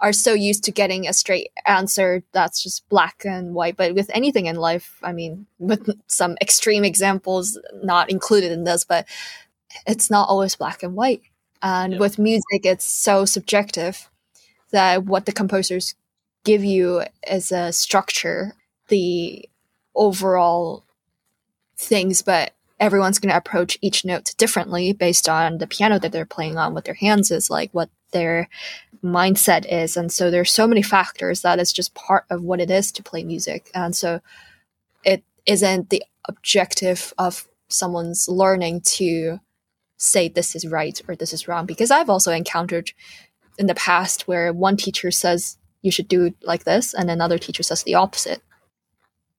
[0.00, 3.76] are so used to getting a straight answer that's just black and white.
[3.76, 8.84] But with anything in life, I mean, with some extreme examples not included in this,
[8.84, 9.06] but
[9.86, 11.22] it's not always black and white.
[11.62, 11.98] And yeah.
[11.98, 14.08] with music, it's so subjective
[14.70, 15.94] that what the composers
[16.44, 18.54] give you as a structure,
[18.88, 19.48] the
[19.96, 20.84] overall
[21.76, 26.24] things, but everyone's going to approach each note differently based on the piano that they're
[26.24, 28.48] playing on, what their hands is like, what their
[29.02, 29.96] mindset is.
[29.96, 33.02] And so there's so many factors that is just part of what it is to
[33.02, 33.70] play music.
[33.74, 34.20] And so
[35.04, 39.38] it isn't the objective of someone's learning to
[39.96, 42.92] say this is right or this is wrong because I've also encountered
[43.58, 47.62] in the past where one teacher says you should do like this and another teacher
[47.62, 48.40] says the opposite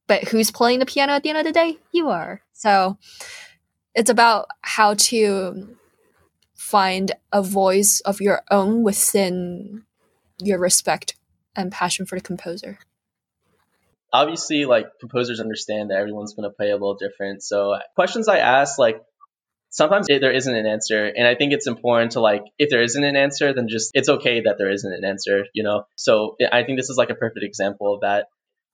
[0.09, 1.77] but who's playing the piano at the end of the day?
[1.91, 2.41] You are.
[2.51, 2.97] So
[3.93, 5.77] it's about how to
[6.69, 9.83] find a voice of your own within
[10.37, 11.15] your respect
[11.55, 12.77] and passion for the composer.
[14.11, 17.43] obviously like composers understand that everyone's going to play a little different.
[17.43, 19.01] So questions I ask like
[19.69, 23.03] sometimes there isn't an answer and i think it's important to like if there isn't
[23.03, 26.63] an answer then just it's okay that there isn't an answer you know so i
[26.63, 28.25] think this is like a perfect example of that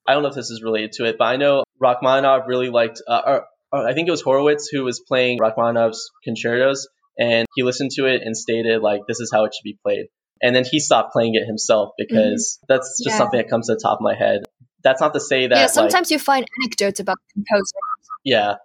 [0.07, 3.01] i don't know if this is related to it but i know rachmaninoff really liked
[3.07, 6.87] uh, or, or i think it was horowitz who was playing rachmaninoff's concertos
[7.17, 10.07] and he listened to it and stated like this is how it should be played
[10.41, 12.73] and then he stopped playing it himself because mm-hmm.
[12.73, 13.17] that's just yeah.
[13.17, 14.41] something that comes to the top of my head
[14.83, 17.71] that's not to say that yeah sometimes like, you find anecdotes about composers
[18.23, 18.55] yeah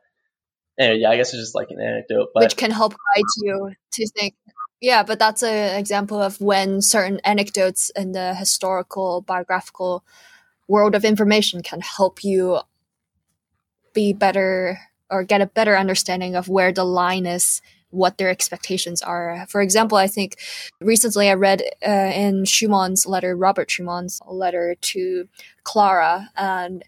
[0.81, 3.73] and yeah, I guess it's just like an anecdote, but which can help guide you
[3.93, 4.35] to think.
[4.81, 10.03] Yeah, but that's an example of when certain anecdotes in the historical, biographical
[10.69, 12.61] world of information can help you
[13.93, 14.81] be better
[15.11, 17.61] or get a better understanding of where the line is
[17.91, 19.47] what their expectations are.
[19.49, 20.39] For example, I think
[20.81, 25.29] recently I read uh, in Schumann's letter, Robert Schumann's letter to
[25.65, 26.85] Clara, and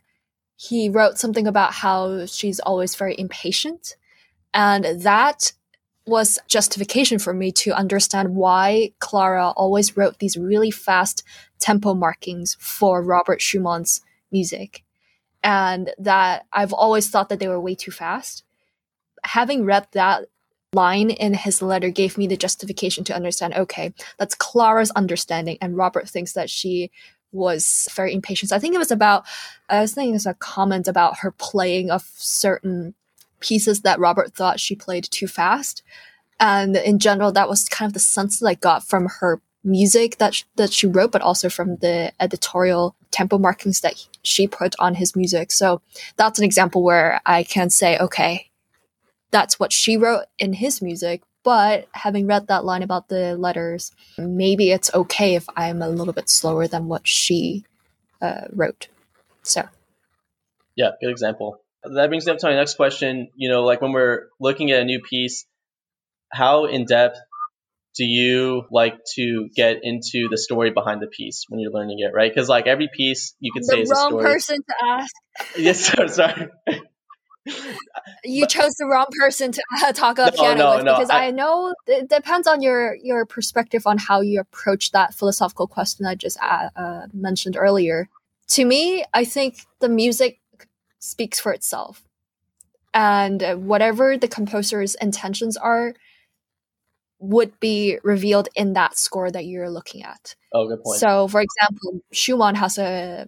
[0.56, 3.96] he wrote something about how she's always very impatient.
[4.54, 5.52] And that
[6.06, 11.22] was justification for me to understand why Clara always wrote these really fast
[11.58, 14.84] tempo markings for Robert Schumann's music.
[15.42, 18.44] And that I've always thought that they were way too fast.
[19.24, 20.26] Having read that
[20.74, 25.76] line in his letter gave me the justification to understand okay, that's Clara's understanding, and
[25.76, 26.90] Robert thinks that she
[27.32, 28.50] was very impatient.
[28.50, 29.24] So I think it was about,
[29.68, 32.94] I was thinking it was a comment about her playing of certain
[33.40, 35.82] pieces that Robert thought she played too fast.
[36.38, 40.18] And in general, that was kind of the sense that I got from her music
[40.18, 44.74] that sh- that she wrote, but also from the editorial tempo markings that she put
[44.78, 45.52] on his music.
[45.52, 45.80] So
[46.16, 48.50] that's an example where I can say, okay,
[49.32, 53.90] that's what she wrote in his music, but having read that line about the letters,
[54.16, 57.64] maybe it's okay if I'm a little bit slower than what she
[58.20, 58.88] uh, wrote.
[59.42, 59.68] So,
[60.76, 61.58] yeah, good example.
[61.82, 63.30] That brings me up to my next question.
[63.34, 65.46] You know, like when we're looking at a new piece,
[66.30, 67.18] how in depth
[67.96, 72.14] do you like to get into the story behind the piece when you're learning it,
[72.14, 72.32] right?
[72.32, 74.12] Because like every piece you could say is a story.
[74.12, 75.14] wrong person to ask.
[75.58, 76.50] yes, sir, sorry
[78.24, 80.94] you but, chose the wrong person to uh, talk about no, piano no, with no,
[80.94, 85.14] because I, I, know it depends on your your perspective on how you approach that
[85.14, 88.08] philosophical question I just uh, uh, mentioned earlier.
[88.48, 90.40] To me, I think the music
[90.98, 92.02] speaks for itself,
[92.94, 95.94] and whatever the composer's intentions are
[97.18, 100.34] would be revealed in that score that you're looking at.
[100.52, 100.98] Oh, good point.
[100.98, 103.26] So, for example, Schumann has a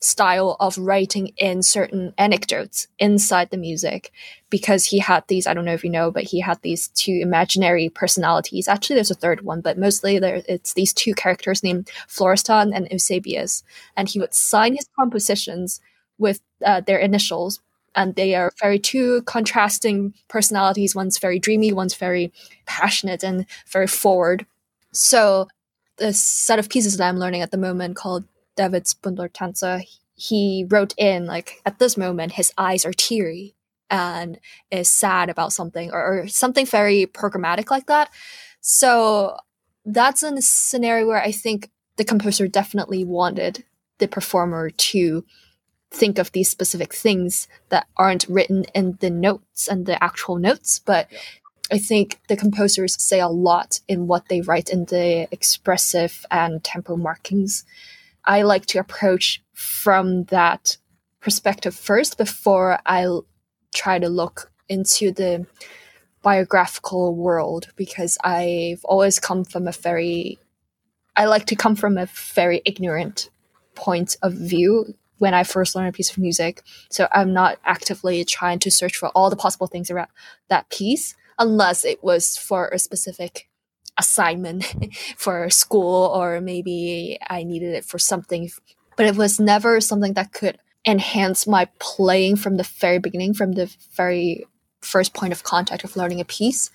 [0.00, 4.12] style of writing in certain anecdotes inside the music
[4.50, 7.18] because he had these i don't know if you know but he had these two
[7.22, 8.68] imaginary personalities.
[8.68, 12.88] Actually there's a third one but mostly there it's these two characters named florestan and
[12.90, 13.62] eusebius.
[13.96, 15.80] And he would sign his compositions
[16.18, 17.60] with uh, their initials
[17.94, 20.94] and they are very two contrasting personalities.
[20.94, 22.32] One's very dreamy one's very
[22.66, 24.44] passionate and very forward.
[24.92, 25.48] So
[25.96, 28.24] the set of pieces that i'm learning at the moment called
[28.56, 29.84] Davidsbündlertänze,
[30.14, 33.54] he wrote in like at this moment his eyes are teary
[33.90, 34.38] and
[34.70, 38.10] is sad about something or, or something very programmatic like that.
[38.60, 39.36] So
[39.84, 43.64] that's a scenario where I think the composer definitely wanted
[43.98, 45.24] the performer to
[45.90, 50.78] think of these specific things that aren't written in the notes and the actual notes,
[50.78, 51.18] but yeah.
[51.70, 56.62] I think the composers say a lot in what they write in the expressive and
[56.62, 57.64] tempo markings.
[58.26, 60.76] I like to approach from that
[61.20, 63.06] perspective first before I
[63.74, 65.46] try to look into the
[66.22, 70.38] biographical world because I've always come from a very
[71.16, 73.30] I like to come from a very ignorant
[73.74, 76.62] point of view when I first learn a piece of music.
[76.90, 80.08] So I'm not actively trying to search for all the possible things around
[80.48, 83.48] that piece unless it was for a specific
[83.98, 84.74] assignment
[85.16, 88.50] for school or maybe I needed it for something.
[88.96, 93.52] But it was never something that could enhance my playing from the very beginning, from
[93.52, 94.46] the very
[94.80, 96.70] first point of contact of learning a piece.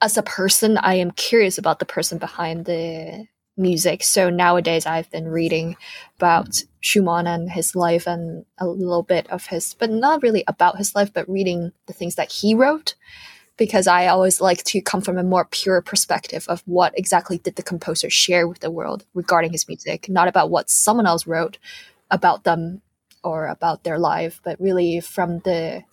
[0.00, 4.02] As a person, I am curious about the person behind the music.
[4.02, 5.76] So nowadays I've been reading
[6.16, 10.78] about Schumann and his life and a little bit of his, but not really about
[10.78, 12.94] his life, but reading the things that he wrote
[13.62, 17.54] because I always like to come from a more pure perspective of what exactly did
[17.54, 21.58] the composer share with the world regarding his music, not about what someone else wrote
[22.10, 22.82] about them
[23.22, 25.84] or about their life, but really from the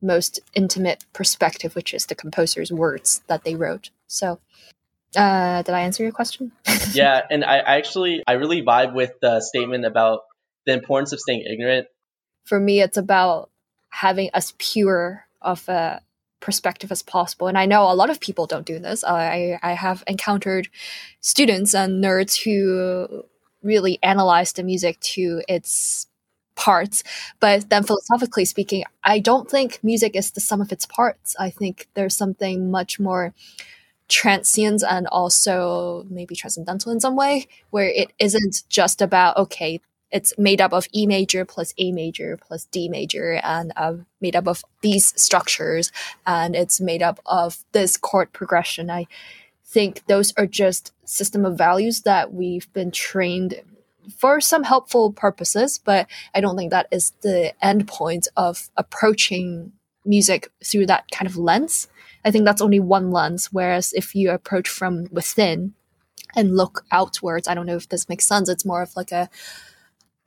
[0.00, 3.90] most intimate perspective, which is the composer's words that they wrote.
[4.06, 4.38] So,
[5.16, 6.52] uh, did I answer your question?
[6.92, 10.20] yeah, and I, I actually I really vibe with the statement about
[10.64, 11.88] the importance of staying ignorant?
[12.44, 13.50] For me, it's about
[13.88, 16.00] having as pure of a
[16.44, 17.48] perspective as possible.
[17.48, 19.02] And I know a lot of people don't do this.
[19.02, 20.68] I, I have encountered
[21.20, 23.24] students and nerds who
[23.62, 26.06] really analyze the music to its
[26.54, 27.02] parts.
[27.40, 31.34] But then philosophically speaking, I don't think music is the sum of its parts.
[31.40, 33.34] I think there's something much more
[34.06, 39.80] transient and also maybe transcendental in some way, where it isn't just about, okay,
[40.10, 44.36] it's made up of E major plus A major plus D major and uh, made
[44.36, 45.90] up of these structures
[46.26, 48.90] and it's made up of this chord progression.
[48.90, 49.06] I
[49.64, 53.60] think those are just system of values that we've been trained
[54.16, 59.72] for some helpful purposes, but I don't think that is the end point of approaching
[60.04, 61.88] music through that kind of lens.
[62.24, 63.48] I think that's only one lens.
[63.52, 65.74] Whereas if you approach from within
[66.36, 68.48] and look outwards, I don't know if this makes sense.
[68.48, 69.28] It's more of like a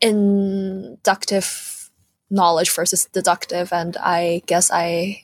[0.02, 1.90] inductive
[2.30, 3.72] knowledge versus deductive.
[3.72, 5.24] And I guess I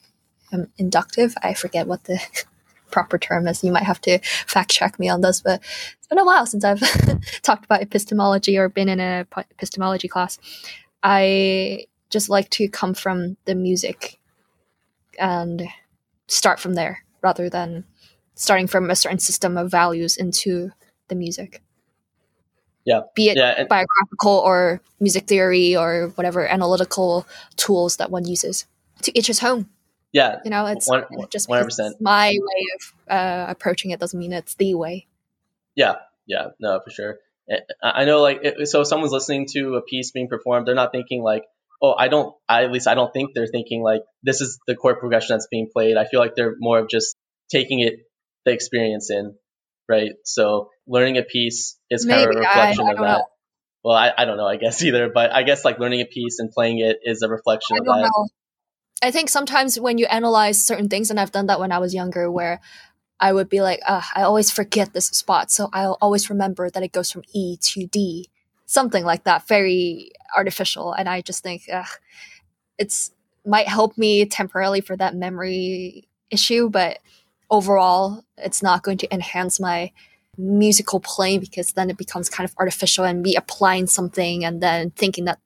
[0.51, 1.36] am inductive.
[1.43, 2.19] I forget what the
[2.91, 3.63] proper term is.
[3.63, 5.61] You might have to fact check me on this, but
[5.97, 6.80] it's been a while since I've
[7.41, 10.38] talked about epistemology or been in a epistemology class.
[11.01, 14.19] I just like to come from the music
[15.19, 15.63] and
[16.28, 17.84] start from there rather than
[18.36, 20.71] starting from a certain system of values into
[21.07, 21.61] the music.
[22.86, 23.01] Yeah.
[23.15, 27.25] Be it yeah, and- biographical or music theory or whatever analytical
[27.55, 28.65] tools that one uses.
[29.03, 29.67] To each his own.
[30.11, 30.39] Yeah.
[30.45, 31.65] You know, it's One- just 100%.
[31.91, 35.07] it's my way of uh, approaching it doesn't mean it's the way.
[35.75, 35.95] Yeah,
[36.27, 37.17] yeah, no, for sure.
[37.49, 37.57] I
[38.03, 40.91] I know, like, it, so if someone's listening to a piece being performed, they're not
[40.91, 41.43] thinking like,
[41.81, 42.34] oh, I don't.
[42.47, 45.47] I, at least I don't think they're thinking like this is the chord progression that's
[45.49, 45.97] being played.
[45.97, 47.17] I feel like they're more of just
[47.51, 47.95] taking it,
[48.45, 49.36] the experience in,
[49.88, 50.11] right?
[50.23, 53.17] So learning a piece is kind of a Maybe, I- reflection I of that.
[53.17, 53.25] know.
[53.84, 56.39] Well, I, I don't know, I guess either, but I guess like learning a piece
[56.39, 58.11] and playing it is a reflection I of don't that.
[58.15, 58.27] know.
[59.01, 61.93] I think sometimes when you analyze certain things, and I've done that when I was
[61.93, 62.61] younger, where
[63.19, 66.84] I would be like, "Ah, I always forget this spot, so I'll always remember that
[66.84, 68.29] it goes from E to D,
[68.65, 70.93] something like that, very artificial.
[70.93, 71.63] And I just think,
[72.77, 73.11] it's
[73.45, 76.99] might help me temporarily for that memory issue, but
[77.49, 79.91] overall, it's not going to enhance my
[80.37, 84.89] musical playing because then it becomes kind of artificial and me applying something and then
[84.91, 85.39] thinking that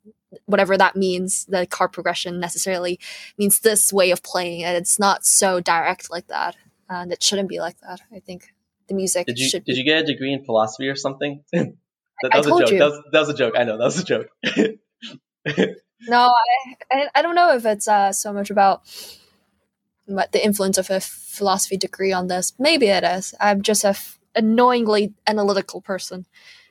[0.46, 2.98] whatever that means, the chord progression necessarily
[3.38, 6.56] means this way of playing, and it's not so direct like that,
[6.88, 8.00] and it shouldn't be like that.
[8.14, 8.52] I think
[8.88, 9.64] the music Did you should.
[9.64, 11.42] did you get a degree in philosophy or something?
[11.52, 11.74] that,
[12.22, 12.70] that I was a told joke.
[12.72, 12.78] you.
[12.78, 13.54] That was, that was a joke.
[13.56, 14.28] I know that was a joke.
[16.06, 18.82] No, I, I I don't know if it's uh, so much about
[20.08, 22.52] the influence of a philosophy degree on this.
[22.58, 23.34] Maybe it is.
[23.40, 26.26] I'm just a f- annoyingly analytical person,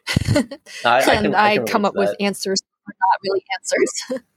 [0.08, 0.44] I,
[0.86, 2.22] I and can, I, come up with that.
[2.22, 4.24] answers, not really answers.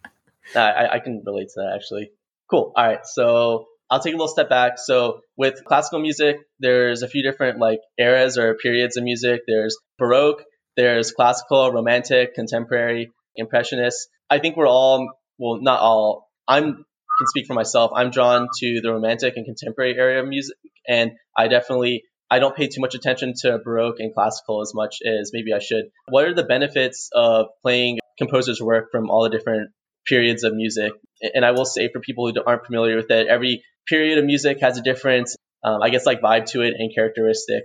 [0.53, 2.11] No, I, I can relate to that actually.
[2.51, 2.73] Cool.
[2.75, 3.07] All right.
[3.07, 4.79] So I'll take a little step back.
[4.79, 9.43] So with classical music, there's a few different like eras or periods of music.
[9.47, 10.43] There's Baroque,
[10.77, 14.09] there's classical, romantic, contemporary, impressionist.
[14.29, 16.29] I think we're all, well, not all.
[16.49, 16.85] I'm
[17.21, 17.93] can speak for myself.
[17.95, 20.57] I'm drawn to the romantic and contemporary area of music,
[20.89, 24.97] and I definitely I don't pay too much attention to Baroque and classical as much
[25.05, 25.87] as maybe I should.
[26.09, 29.71] What are the benefits of playing composers' work from all the different
[30.07, 30.93] periods of music.
[31.35, 34.61] And I will say for people who aren't familiar with it, every period of music
[34.61, 35.29] has a different,
[35.64, 37.64] um, I guess, like vibe to it and characteristic.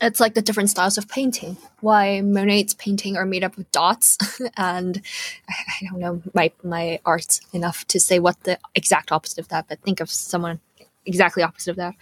[0.00, 1.56] It's like the different styles of painting.
[1.80, 4.16] Why Monet's painting are made up of dots,
[4.56, 5.02] and
[5.48, 9.68] I, don't know my my art enough to say what the exact opposite of that,
[9.68, 10.60] but think of someone
[11.04, 11.94] exactly opposite of that.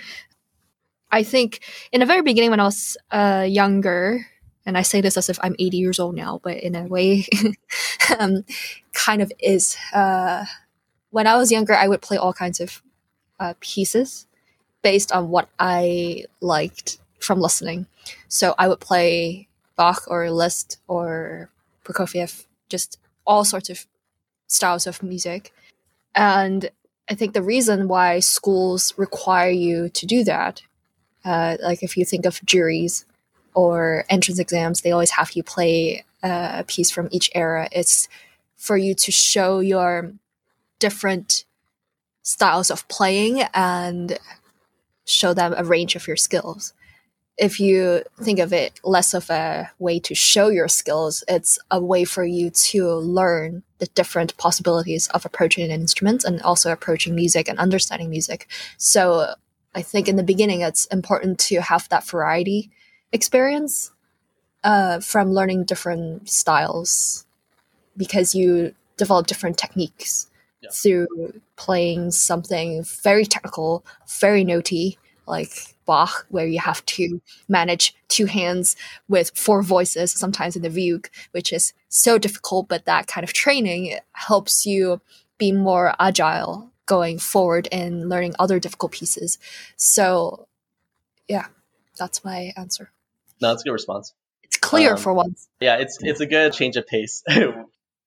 [1.10, 4.26] I think in the very beginning when I was uh, younger,
[4.66, 7.26] and I say this as if I'm 80 years old now, but in a way,
[8.18, 8.44] um,
[8.92, 9.76] kind of is.
[9.92, 10.44] Uh,
[11.10, 12.82] when I was younger, I would play all kinds of
[13.40, 14.26] uh, pieces
[14.82, 17.86] based on what I liked from listening.
[18.28, 21.50] So I would play Bach or Liszt or
[21.84, 23.86] Prokofiev, just all sorts of
[24.46, 25.52] styles of music.
[26.14, 26.70] And
[27.10, 30.62] I think the reason why schools require you to do that,
[31.22, 33.04] uh, like if you think of juries
[33.52, 37.68] or entrance exams, they always have you play uh, a piece from each era.
[37.70, 38.08] It's
[38.56, 40.12] for you to show your
[40.78, 41.44] different
[42.22, 44.18] styles of playing and
[45.04, 46.72] show them a range of your skills.
[47.38, 51.80] If you think of it less of a way to show your skills, it's a
[51.80, 57.14] way for you to learn the different possibilities of approaching an instrument and also approaching
[57.14, 58.48] music and understanding music.
[58.76, 59.34] So
[59.74, 62.70] I think in the beginning, it's important to have that variety
[63.12, 63.92] experience
[64.64, 67.24] uh, from learning different styles
[67.96, 70.26] because you develop different techniques
[70.60, 70.70] Yeah.
[70.72, 73.84] through playing something very technical,
[74.20, 78.76] very notey, like Bach, where you have to manage two hands
[79.08, 82.68] with four voices, sometimes in the fugue, which is so difficult.
[82.68, 85.00] But that kind of training helps you
[85.38, 89.38] be more agile going forward and learning other difficult pieces.
[89.76, 90.46] So,
[91.26, 91.46] yeah,
[91.98, 92.90] that's my answer.
[93.40, 94.12] No, that's a good response.
[94.42, 95.48] It's clear Um, for once.
[95.60, 97.64] Yeah, it's it's a good change of pace, and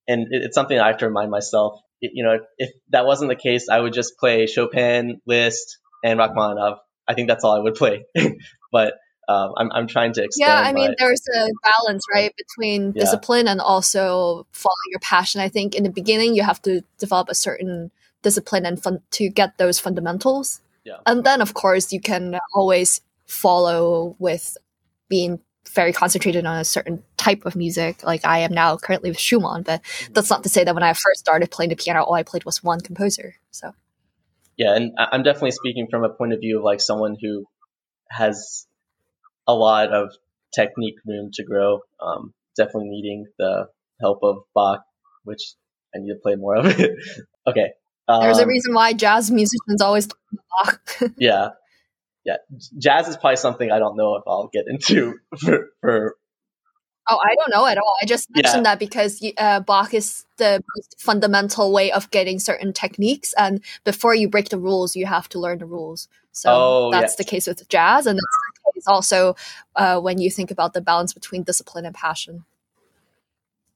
[0.08, 1.80] it, it's something I have to remind myself.
[2.02, 6.20] It- you know, if that wasn't the case, I would just play Chopin, Liszt, and
[6.20, 6.80] Rachmaninoff.
[7.12, 8.06] I think that's all I would play.
[8.72, 8.94] but
[9.28, 10.48] um, I'm I'm trying to expand.
[10.50, 13.02] Yeah, I mean, my- there's a balance, right, between Yeah.
[13.04, 15.42] discipline and also following your passion.
[15.42, 17.92] I think in the beginning, you have to develop a certain
[18.24, 20.62] discipline and fun to get those fundamentals.
[20.84, 20.98] Yeah.
[21.06, 24.58] And then, of course, you can always follow with
[25.10, 25.40] being
[25.70, 29.64] very concentrated on a certain type of music, like I am now currently with Schumann.
[29.64, 30.14] But Mm-hmm.
[30.14, 32.44] that's not to say that when I first started playing the piano, all I played
[32.46, 33.36] was one composer.
[33.52, 33.74] So
[34.58, 37.46] yeah, and I'm definitely speaking from a point of view of like someone who
[38.10, 38.68] has
[39.48, 40.12] a lot of
[40.54, 41.80] technique room to grow.
[42.00, 43.68] Um, definitely needing the
[44.00, 44.84] help of Bach,
[45.24, 45.54] which
[45.96, 46.66] I need to play more of.
[47.48, 47.72] okay.
[48.08, 50.82] there's a um, reason why jazz musicians always Bach.
[51.18, 51.50] yeah
[52.24, 52.38] yeah
[52.78, 56.16] jazz is probably something i don't know if i'll get into for, for
[57.10, 57.96] Oh, I don't know at all.
[58.02, 58.44] I just Yeah.
[58.44, 63.62] mentioned that because uh, Bach is the most fundamental way of getting certain techniques, and
[63.84, 66.08] before you break the rules, you have to learn the rules.
[66.32, 67.18] So Oh, that's yes.
[67.18, 69.36] the case with jazz, and that's the case also
[69.76, 72.46] uh, when you think about the balance between discipline and passion.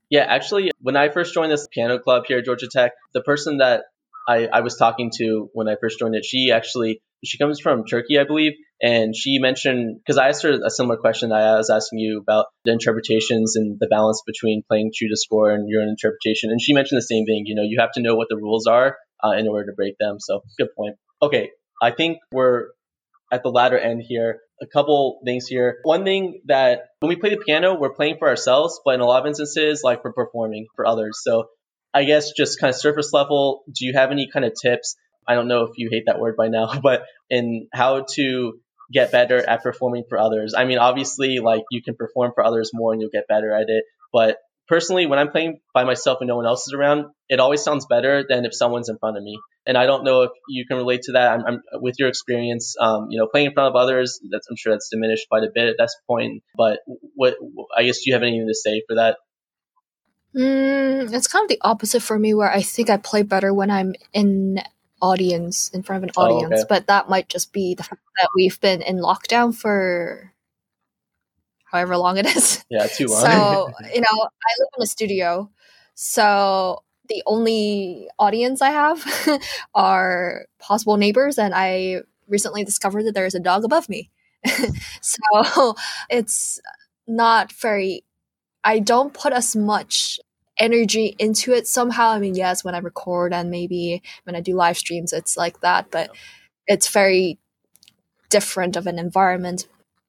[0.10, 3.58] yeah actually when i first joined this piano club here at georgia tech the person
[3.58, 3.84] that
[4.28, 7.86] i, I was talking to when i first joined it she actually she comes from
[7.86, 11.58] turkey i believe and she mentioned because i asked her a similar question that i
[11.58, 15.70] was asking you about the interpretations and the balance between playing true to score and
[15.70, 18.16] your own interpretation and she mentioned the same thing you know you have to know
[18.16, 21.50] what the rules are uh, in order to break them so good point okay
[21.82, 22.68] i think we're
[23.32, 24.40] at the latter end here.
[24.62, 25.80] A couple things here.
[25.84, 29.06] One thing that when we play the piano, we're playing for ourselves, but in a
[29.06, 31.20] lot of instances, like we're performing for others.
[31.22, 31.50] So
[31.94, 34.96] I guess just kind of surface level, do you have any kind of tips?
[35.28, 38.60] I don't know if you hate that word by now, but in how to
[38.92, 40.54] get better at performing for others.
[40.56, 43.66] I mean, obviously, like you can perform for others more and you'll get better at
[43.68, 43.84] it.
[44.14, 47.64] But personally, when I'm playing by myself and no one else is around, it always
[47.64, 50.66] sounds better than if someone's in front of me and I don't know if you
[50.66, 51.32] can relate to that.
[51.32, 54.20] I'm, I'm with your experience, um, you know, playing in front of others.
[54.30, 56.44] That's I'm sure that's diminished quite a bit at this point.
[56.56, 56.80] But
[57.16, 57.36] what
[57.76, 59.18] I guess do you have anything to say for that?
[60.36, 63.72] Mm, it's kind of the opposite for me, where I think I play better when
[63.72, 64.62] I'm in
[65.02, 66.62] audience, in front of an Oh, audience.
[66.62, 66.68] okay.
[66.68, 70.34] But that might just be the fact that we've been in lockdown for
[71.66, 72.64] however long it is.
[72.70, 73.22] Yeah, too long.
[73.22, 75.50] So, you know, I live in a studio.
[75.96, 79.42] So the only audience I have
[79.76, 81.38] are possible neighbors.
[81.38, 84.10] And I recently discovered that there is a dog above me.
[85.02, 85.76] so
[86.10, 86.60] it's
[87.08, 88.04] not very,
[88.64, 90.20] I don't put as much
[90.58, 92.10] energy into it somehow.
[92.10, 95.62] I mean, yes, when I record and maybe when I do live streams, it's like
[95.62, 96.10] that, but
[96.68, 97.38] it's very
[98.30, 99.68] different of an environment.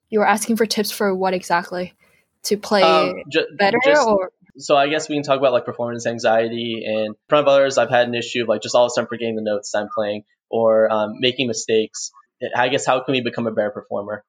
[0.09, 1.95] You were asking for tips for what exactly?
[2.45, 5.67] To play Um, ju- better just- or so I guess we can talk about like
[5.67, 7.77] performance anxiety and in front of others.
[7.77, 9.89] I've had an issue of like just all of a sudden forgetting the notes I'm
[9.95, 12.11] playing or um, making mistakes.
[12.57, 14.25] I guess how can we become a better performer?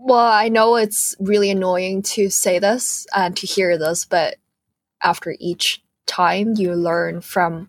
[0.00, 4.36] Well i know it's really annoying to say this and to hear this but
[5.02, 7.68] after each time you learn from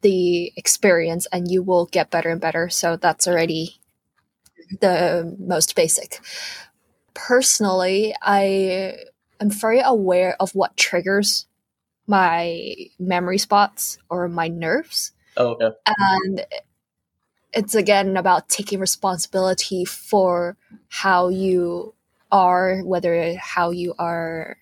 [0.00, 2.68] the experience and you will get better and better.
[2.68, 3.80] So that's already
[4.80, 6.20] the most basic.
[7.12, 8.94] Personally i
[9.40, 11.46] am very aware of what triggers
[12.06, 15.12] my memory spots or my nerves.
[15.36, 15.76] Oh, okay.
[15.98, 16.46] and
[17.52, 20.56] it's again about taking responsibility for
[20.88, 21.94] how you
[22.32, 24.56] are whether how you are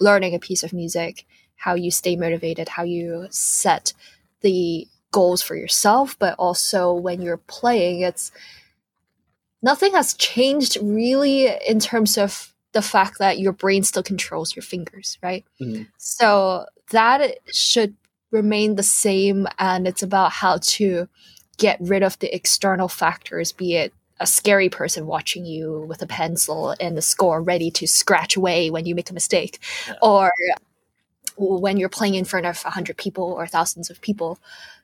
[0.00, 1.24] learning a piece of music
[1.56, 3.92] how you stay motivated how you set
[4.40, 8.32] the goals for yourself but also when you're playing it's
[9.62, 14.62] nothing has changed really in terms of the fact that your brain still controls your
[14.62, 15.86] fingers right Mhm.
[15.96, 17.94] so that should
[18.32, 21.08] remain the same and it's about how to
[21.58, 26.06] get rid of the external factors be it a scary person watching you with a
[26.06, 29.94] pencil and the score ready to scratch away when you make a mistake Yeah.
[30.02, 30.32] or
[31.36, 34.38] when you're playing in front of 100 people or thousands of people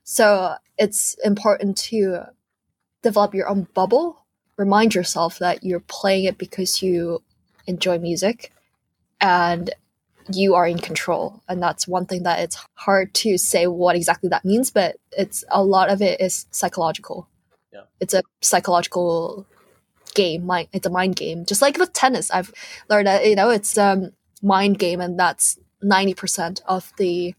[0.04, 2.24] so it's important to
[3.02, 4.24] develop your own bubble
[4.58, 7.22] remind yourself that you're playing it because you
[7.66, 8.52] enjoy music
[9.20, 9.70] and
[10.34, 11.42] you are in control.
[11.48, 15.44] And that's one thing that it's hard to say what exactly that means but it's
[15.50, 17.28] a lot of it is psychological.
[17.72, 17.82] Yeah.
[18.00, 19.46] it's a psychological
[20.14, 21.44] game mind it's a mind game.
[21.46, 22.52] Just like with tennis i've
[22.88, 24.12] learned that you know it's um
[24.42, 27.34] mind game and that's 90% of the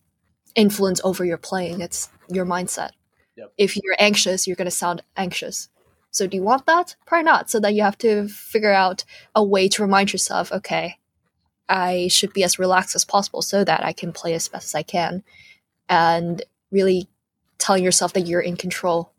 [0.56, 1.82] influence over your playing.
[1.82, 2.92] It's your mindset.
[3.36, 3.52] Yep.
[3.58, 5.70] if you're anxious you're going to sound anxious.
[6.12, 6.96] So do you want that?
[7.08, 7.50] Probably not.
[7.50, 11.00] So then you have to figure out a way to remind yourself okay
[11.74, 14.76] I should be as relaxed as possible so that I can play as best as
[14.76, 15.24] I can.
[15.90, 17.10] And really
[17.58, 19.12] telling yourself that you're in control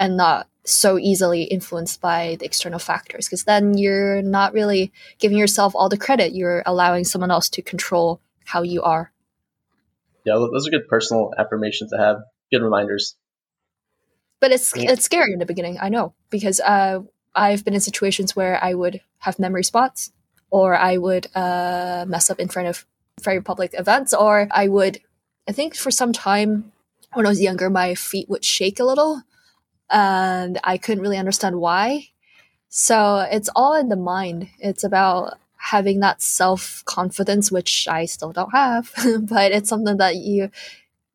[0.00, 5.38] and not so easily influenced by the external factors because then you're not really giving
[5.38, 6.34] yourself all the credit.
[6.34, 9.12] You're allowing someone else to control how you are.
[10.24, 12.16] Yeah those are good personal affirmations to have.
[12.50, 13.16] Good reminders.
[14.40, 16.98] But it's it's scary in the beginning i know because uh,
[17.32, 20.10] i've been in situations where i would have memory spots
[20.52, 22.84] or I would uh, mess up in front of
[23.22, 25.00] very public events, or I would,
[25.48, 26.72] I think for some time
[27.14, 29.22] when I was younger, my feet would shake a little
[29.88, 32.08] and I couldn't really understand why.
[32.68, 34.48] So it's all in the mind.
[34.58, 38.92] It's about having that self confidence, which I still don't have,
[39.22, 40.50] but it's something that you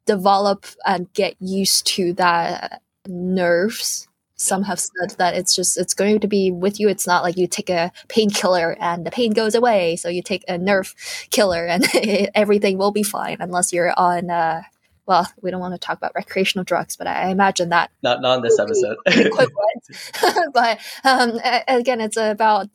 [0.05, 4.06] develop and get used to that nerves
[4.37, 6.87] some have said that it's just it's going to be with you.
[6.87, 9.95] It's not like you take a painkiller and the pain goes away.
[9.95, 10.93] So you take a nerve
[11.31, 11.85] killer and
[12.35, 14.61] everything will be fine unless you're on uh,
[15.07, 18.37] well we don't want to talk about recreational drugs but i imagine that not not
[18.37, 18.97] in this episode.
[20.53, 22.69] but um, again it's about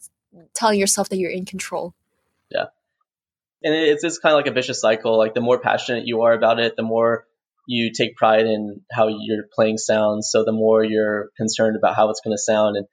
[0.54, 1.94] telling yourself that you're in control.
[2.50, 2.66] Yeah.
[3.62, 5.16] And it's, it's kind of like a vicious cycle.
[5.16, 7.26] Like the more passionate you are about it the more
[7.66, 10.30] you take pride in how your playing sounds.
[10.30, 12.86] So the more you're concerned about how it's going to sound and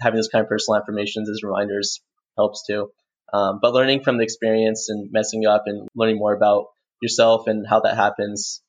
[0.00, 2.02] having those kind of personal affirmations as reminders
[2.36, 2.90] helps too.
[3.32, 6.66] Um, but learning from the experience and messing up and learning more about
[7.02, 8.62] yourself and how that happens,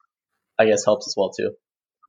[0.60, 1.52] I guess helps as well too.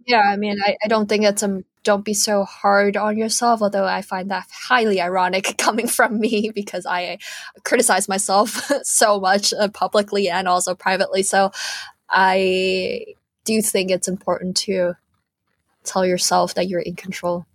[0.06, 3.62] Yeah, I mean, I, I don't think it's a don't be so hard on yourself.
[3.62, 7.18] Although I find that highly ironic coming from me because I
[7.64, 11.22] criticize myself so much uh, publicly and also privately.
[11.22, 11.52] So
[12.10, 13.04] I
[13.46, 14.96] do you think it's important to
[15.86, 17.46] tell yourself that you're in control.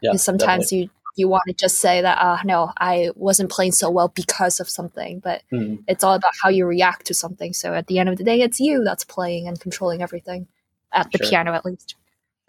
[0.00, 0.78] Yeah, because sometimes definitely.
[0.78, 4.60] you you want to just say that uh no i wasn't playing so well because
[4.60, 5.82] of something but mm.
[5.88, 8.40] it's all about how you react to something so at the end of the day
[8.40, 10.46] it's you that's playing and controlling everything
[10.92, 11.28] at the sure.
[11.28, 11.96] piano at least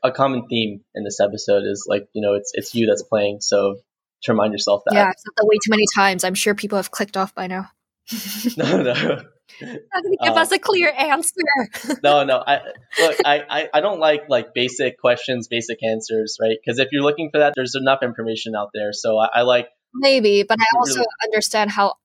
[0.03, 3.41] a common theme in this episode is like you know it's it's you that's playing
[3.41, 3.75] so
[4.21, 6.77] to remind yourself that yeah i've said that way too many times i'm sure people
[6.77, 7.69] have clicked off by now
[8.57, 9.23] no no
[9.61, 11.33] not gonna give um, us a clear answer.
[12.03, 12.43] no, no.
[12.45, 12.61] I
[12.99, 13.15] look.
[13.25, 16.57] I, I, I don't like like basic questions, basic answers, right?
[16.63, 18.93] Because if you're looking for that, there's enough information out there.
[18.93, 21.95] So I, I like maybe, but I also really, understand how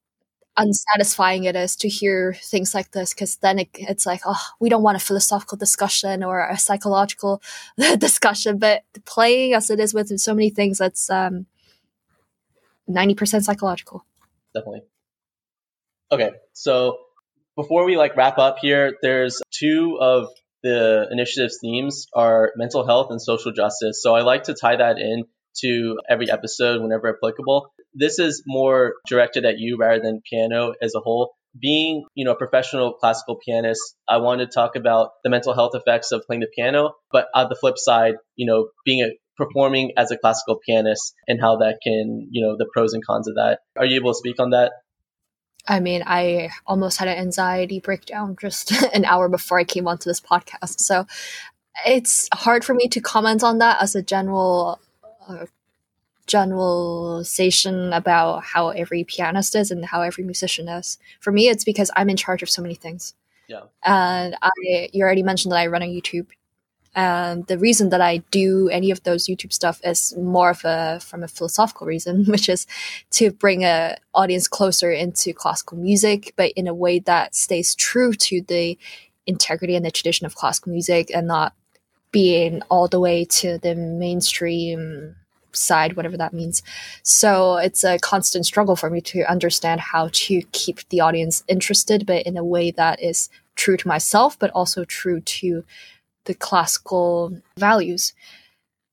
[0.57, 4.69] unsatisfying it is to hear things like this because then it, it's like oh we
[4.69, 7.43] don't want a philosophical discussion or a psychological
[7.99, 11.47] discussion but playing as it is with so many things that's um
[12.89, 14.05] 90% psychological
[14.55, 14.83] definitely
[16.13, 16.99] okay so
[17.57, 20.29] before we like wrap up here, there's two of
[20.63, 24.03] the initiative's themes are mental health and social justice.
[24.03, 25.25] So I like to tie that in
[25.61, 27.73] to every episode whenever applicable.
[27.93, 31.35] This is more directed at you rather than piano as a whole.
[31.61, 35.73] Being, you know, a professional classical pianist, I want to talk about the mental health
[35.75, 39.93] effects of playing the piano, but on the flip side, you know, being a performing
[39.97, 43.35] as a classical pianist and how that can, you know, the pros and cons of
[43.35, 43.61] that.
[43.77, 44.73] Are you able to speak on that?
[45.67, 50.09] I mean, I almost had an anxiety breakdown just an hour before I came onto
[50.09, 50.81] this podcast.
[50.81, 51.07] So
[51.87, 54.81] it's hard for me to comment on that as a general
[55.29, 55.47] uh,
[56.27, 60.99] generalization about how every pianist is and how every musician is.
[61.21, 63.15] For me, it's because I'm in charge of so many things.
[63.47, 63.63] Yeah.
[63.85, 66.29] And I, you already mentioned that I run a YouTube
[66.95, 71.01] and the reason that I do any of those YouTube stuff is more of a
[71.01, 72.67] from a philosophical reason, which is
[73.13, 78.13] to bring a audience closer into classical music, but in a way that stays true
[78.15, 78.79] to the
[79.27, 81.55] integrity and the tradition of classical music and not
[82.13, 85.17] being all the way to the mainstream
[85.53, 86.63] side, whatever that means.
[87.03, 92.07] So it's a constant struggle for me to understand how to keep the audience interested,
[92.07, 95.65] but in a way that is true to myself, but also true to
[96.25, 98.13] the classical values.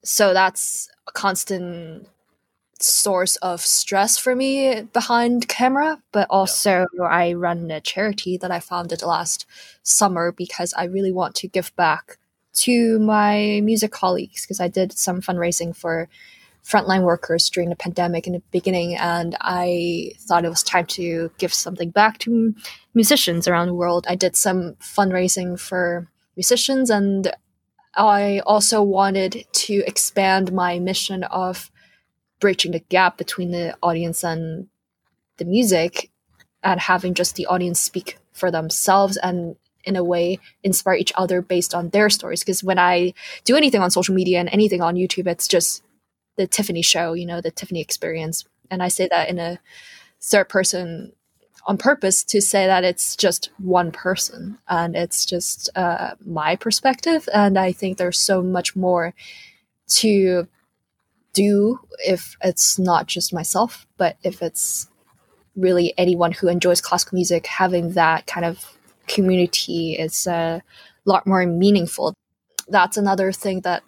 [0.03, 2.07] So that's a constant
[2.79, 7.03] source of stress for me behind camera, but also yeah.
[7.03, 9.45] I run a charity that I founded last
[9.83, 12.17] summer because I really want to give back
[12.53, 16.09] to my music colleagues because I did some fundraising for
[16.63, 21.31] frontline workers during the pandemic in the beginning, and I thought it was time to
[21.37, 22.53] give something back to
[22.93, 24.05] musicians around the world.
[24.07, 27.31] I did some fundraising for musicians, and
[27.95, 31.71] I also wanted to expand my mission of
[32.39, 34.67] bridging the gap between the audience and
[35.37, 36.09] the music
[36.63, 41.41] and having just the audience speak for themselves and in a way inspire each other
[41.41, 42.41] based on their stories.
[42.41, 43.13] Because when i
[43.43, 45.83] do anything on social media and anything on youtube it's just
[46.37, 48.45] the tiffany show you know the tiffany experience.
[48.69, 49.59] And i say that in a
[50.21, 51.13] third person
[51.65, 57.27] on purpose to say that it's just one person and it's just uh, my perspective
[57.33, 59.13] and i think there's so much more
[59.87, 60.47] to
[61.33, 64.89] do if it's not just myself but if it's
[65.55, 70.61] really anyone who enjoys classical music having that kind of community is a
[71.05, 72.13] lot more meaningful.
[72.67, 73.83] That's another thing that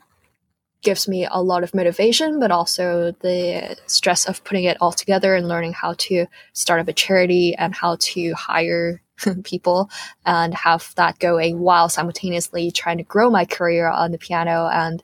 [0.83, 5.35] gives me a lot of motivation, but also the stress of putting it all together
[5.35, 9.01] and learning how to start up a charity and how to hire
[9.43, 9.89] people
[10.25, 14.69] and have that going while simultaneously trying to grow my career on the piano.
[14.71, 15.03] And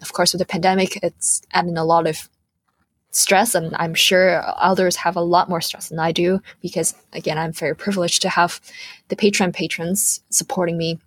[0.00, 2.28] of course, with the pandemic, it's adding a lot of
[3.16, 7.38] stress and i'm sure others have a lot more stress than i do because again
[7.38, 8.60] i'm very privileged to have
[9.08, 10.98] the patron patrons supporting me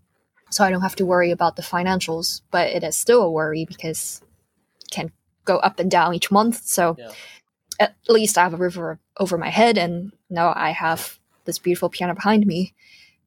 [0.50, 3.66] so i don't have to worry about the financials but it is still a worry
[3.66, 4.22] because
[4.84, 5.12] it can
[5.45, 7.12] go up and down each month so yeah.
[7.80, 11.60] at least i have a roof over, over my head and now i have this
[11.60, 12.74] beautiful piano behind me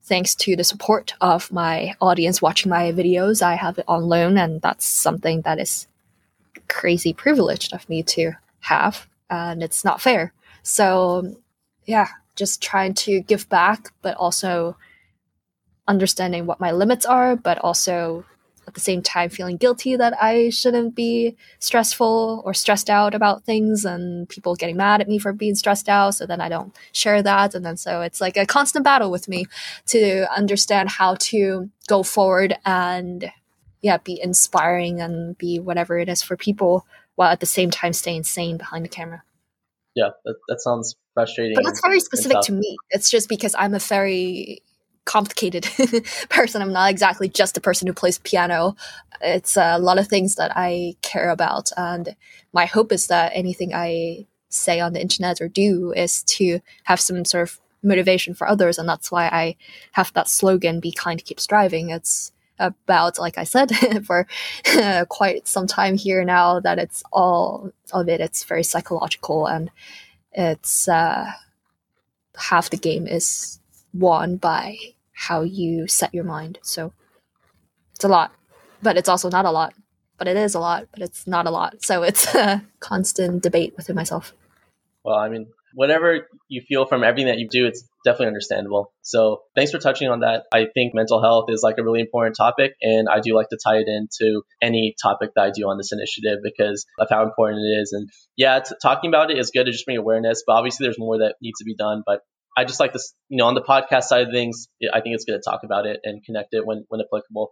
[0.03, 4.37] thanks to the support of my audience watching my videos i have it on loan
[4.37, 5.87] and that's something that is
[6.67, 10.33] crazy privileged of me to have, and it's not fair.
[10.63, 11.35] So,
[11.85, 14.77] yeah, just trying to give back, but also
[15.87, 18.25] understanding what my limits are, but also
[18.67, 23.43] at the same time feeling guilty that I shouldn't be stressful or stressed out about
[23.43, 26.15] things and people getting mad at me for being stressed out.
[26.15, 27.55] So then I don't share that.
[27.55, 29.47] And then so it's like a constant battle with me
[29.87, 33.31] to understand how to go forward and
[33.81, 37.91] yeah, be inspiring and be whatever it is for people while at the same time
[37.91, 39.23] staying sane behind the camera.
[39.93, 41.55] Yeah, that, that sounds frustrating.
[41.55, 42.77] But that's very specific to me.
[42.89, 44.63] It's just because I'm a very
[45.05, 45.67] complicated
[46.29, 46.61] person.
[46.61, 48.75] I'm not exactly just a person who plays piano.
[49.21, 51.71] It's a lot of things that I care about.
[51.77, 52.15] And
[52.53, 56.99] my hope is that anything I say on the internet or do is to have
[56.99, 58.77] some sort of motivation for others.
[58.77, 59.55] And that's why I
[59.93, 61.89] have that slogan, be kind, keep striving.
[61.89, 63.71] It's about, like I said,
[64.05, 64.27] for
[65.09, 68.21] quite some time here now that it's all of it.
[68.21, 69.69] It's very psychological and
[70.31, 71.31] it's uh,
[72.35, 73.59] half the game is
[73.93, 74.77] won by
[75.13, 76.59] how you set your mind.
[76.61, 76.93] So
[77.95, 78.33] it's a lot,
[78.81, 79.73] but it's also not a lot.
[80.17, 81.83] But it is a lot, but it's not a lot.
[81.83, 84.33] So it's a constant debate within myself.
[85.03, 88.93] Well, I mean, whatever you feel from everything that you do, it's definitely understandable.
[89.01, 90.43] So thanks for touching on that.
[90.53, 93.57] I think mental health is like a really important topic, and I do like to
[93.63, 97.61] tie it into any topic that I do on this initiative because of how important
[97.65, 97.91] it is.
[97.91, 100.99] And yeah, t- talking about it is good to just bring awareness, but obviously there's
[100.99, 102.03] more that needs to be done.
[102.05, 102.21] But
[102.55, 105.25] I just like this, you know, on the podcast side of things, I think it's
[105.25, 107.51] good to talk about it and connect it when, when applicable.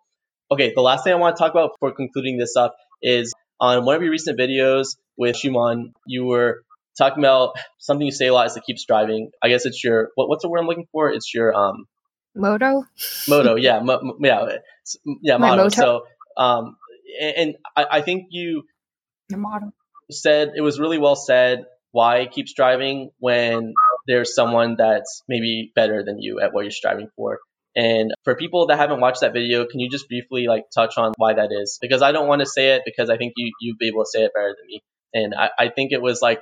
[0.52, 3.86] Okay, the last thing I want to talk about before concluding this up is on
[3.86, 6.64] one of your recent videos with Schumann, you were
[6.98, 9.32] talking about something you say a lot is to keep striving.
[9.42, 11.10] I guess it's your what, what's the word I'm looking for?
[11.10, 11.86] It's your um
[12.36, 12.84] moto.
[13.28, 14.58] Moto, yeah, mo- yeah,
[15.22, 15.70] yeah, motto.
[15.70, 16.04] So
[16.38, 16.78] um,
[17.20, 18.64] and, and I, I, think you
[19.30, 19.74] your motto
[20.10, 21.66] said it was really well said.
[21.92, 23.74] Why keep striving when
[24.08, 27.40] there's someone that's maybe better than you at what you're striving for?
[27.76, 31.14] And for people that haven't watched that video, can you just briefly like touch on
[31.18, 31.78] why that is?
[31.82, 34.10] Because I don't want to say it because I think you you'd be able to
[34.10, 34.84] say it better than me.
[35.14, 36.42] And I, I think it was like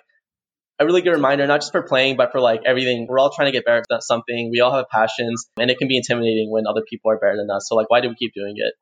[0.79, 3.05] a really good reminder, not just for playing, but for like everything.
[3.07, 4.49] We're all trying to get better at something.
[4.51, 7.49] We all have passions, and it can be intimidating when other people are better than
[7.51, 7.67] us.
[7.67, 8.73] So, like, why do we keep doing it?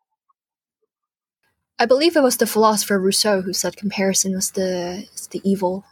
[1.79, 5.85] I believe it was the philosopher Rousseau who said comparison was the the evil.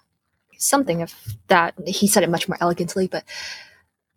[0.65, 1.13] Something of
[1.47, 1.75] that.
[1.85, 3.23] He said it much more elegantly, but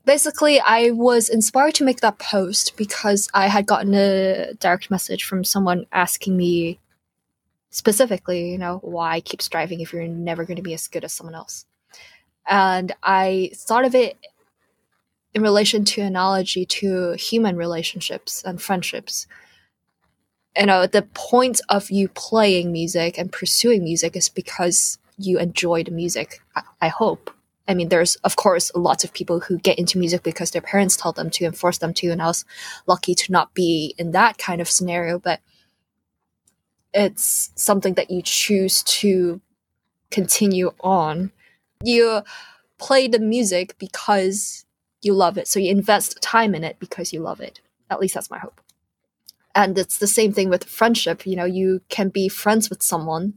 [0.04, 5.24] basically, I was inspired to make that post because I had gotten a direct message
[5.24, 6.78] from someone asking me
[7.70, 11.12] specifically, you know, why keep striving if you're never going to be as good as
[11.12, 11.66] someone else.
[12.46, 14.16] And I thought of it
[15.34, 19.26] in relation to analogy to human relationships and friendships.
[20.56, 25.84] You know, the point of you playing music and pursuing music is because you enjoy
[25.84, 26.40] the music.
[26.80, 27.30] I, hope.
[27.66, 30.96] I mean, there's of course lots of people who get into music because their parents
[30.96, 32.44] tell them to and force them to, and I was
[32.86, 35.18] lucky to not be in that kind of scenario.
[35.18, 35.40] But
[36.94, 39.40] it's something that you choose to
[40.10, 41.32] continue on.
[41.84, 42.22] You
[42.78, 44.64] play the music because
[45.02, 45.46] you love it.
[45.48, 47.60] So you invest time in it because you love it.
[47.90, 48.60] At least that's my hope.
[49.54, 51.26] And it's the same thing with friendship.
[51.26, 53.34] You know, you can be friends with someone,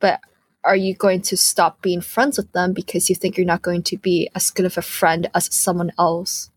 [0.00, 0.20] but
[0.64, 3.82] are you going to stop being friends with them because you think you're not going
[3.84, 6.50] to be as good of a friend as someone else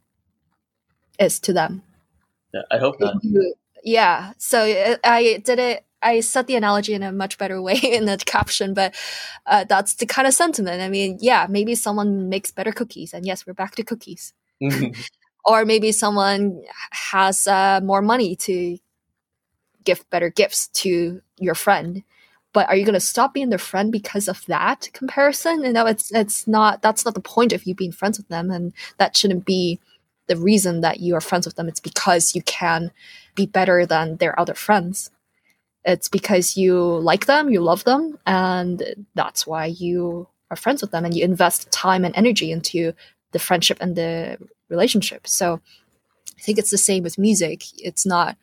[1.20, 1.84] is to them?
[2.54, 3.16] Yeah, I hope not.
[3.84, 4.34] Yeah.
[4.38, 5.86] So uh, I did it.
[6.04, 8.96] I set the analogy in a much better way in the caption, but
[9.46, 10.82] uh, that's the kind of sentiment.
[10.82, 14.34] I mean, yeah, maybe someone makes better cookies, and yes, we're back to cookies.
[15.46, 18.78] or maybe someone has uh, more money to
[19.84, 22.04] give better gifts to your friend
[22.54, 25.64] but are you going to stop being their friend because of that comparison?
[25.64, 28.52] You know it's it's not that's not the point of you being friends with them
[28.52, 29.80] and that shouldn't be
[30.28, 31.68] the reason that you are friends with them.
[31.68, 32.92] It's because you can
[33.36, 35.12] be better than their other friends.
[35.84, 38.84] It's because you like them you love them and
[39.16, 42.94] that's why you are friends with them and you invest time and energy into
[43.32, 44.38] the friendship and the
[44.70, 45.28] relationship.
[45.28, 45.62] So
[46.38, 47.64] i think it's the same with music.
[47.78, 48.36] It's not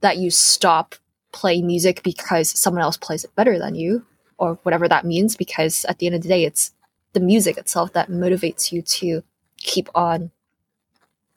[0.00, 0.94] that you stop
[1.36, 4.06] playing music because someone else plays it better than you
[4.38, 6.70] or whatever that means because at the end of the day it's
[7.12, 9.22] the music itself that motivates you to
[9.58, 10.30] keep on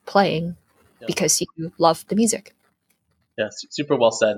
[0.06, 0.56] playing
[1.06, 2.56] because you love the music.
[3.38, 4.38] Yeah super well said.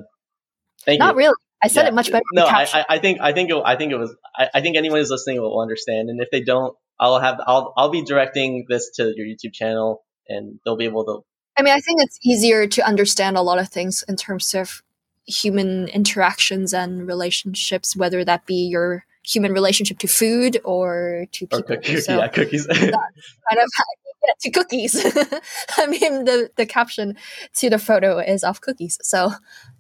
[0.84, 1.10] Thank not you.
[1.10, 1.36] Not really.
[1.64, 1.90] I said yeah.
[1.90, 4.50] it much better no I, I, think i think it, i think it was I,
[4.56, 7.92] I think anyone who's listening will understand and if they don't i'll have i'll i'll
[7.92, 11.24] be directing this to your youtube channel and they'll be able to
[11.58, 14.82] I mean, I think it's easier to understand a lot of things in terms of
[15.26, 21.60] human interactions and relationships, whether that be your human relationship to food or to people.
[21.60, 22.68] Or cookies, so yeah, cookies.
[22.68, 23.70] kind of
[24.24, 25.06] yeah, to cookies.
[25.78, 27.18] I mean, the the caption
[27.56, 29.00] to the photo is of cookies.
[29.02, 29.32] So,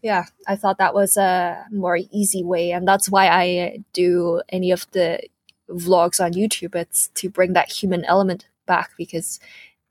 [0.01, 4.71] yeah, I thought that was a more easy way, and that's why I do any
[4.71, 5.21] of the
[5.69, 6.75] vlogs on YouTube.
[6.75, 9.39] It's to bring that human element back because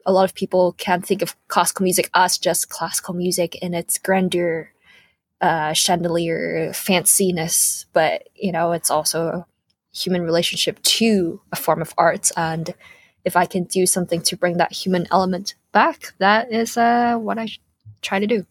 [0.07, 3.99] a lot of people can think of classical music as just classical music in its
[3.99, 4.73] grandeur,
[5.41, 9.47] uh, chandelier fanciness, but you know, it's also a
[9.93, 12.31] human relationship to a form of art.
[12.37, 12.75] And
[13.25, 17.39] if I can do something to bring that human element back, that is uh, what
[17.39, 17.49] I
[18.03, 18.47] try to do.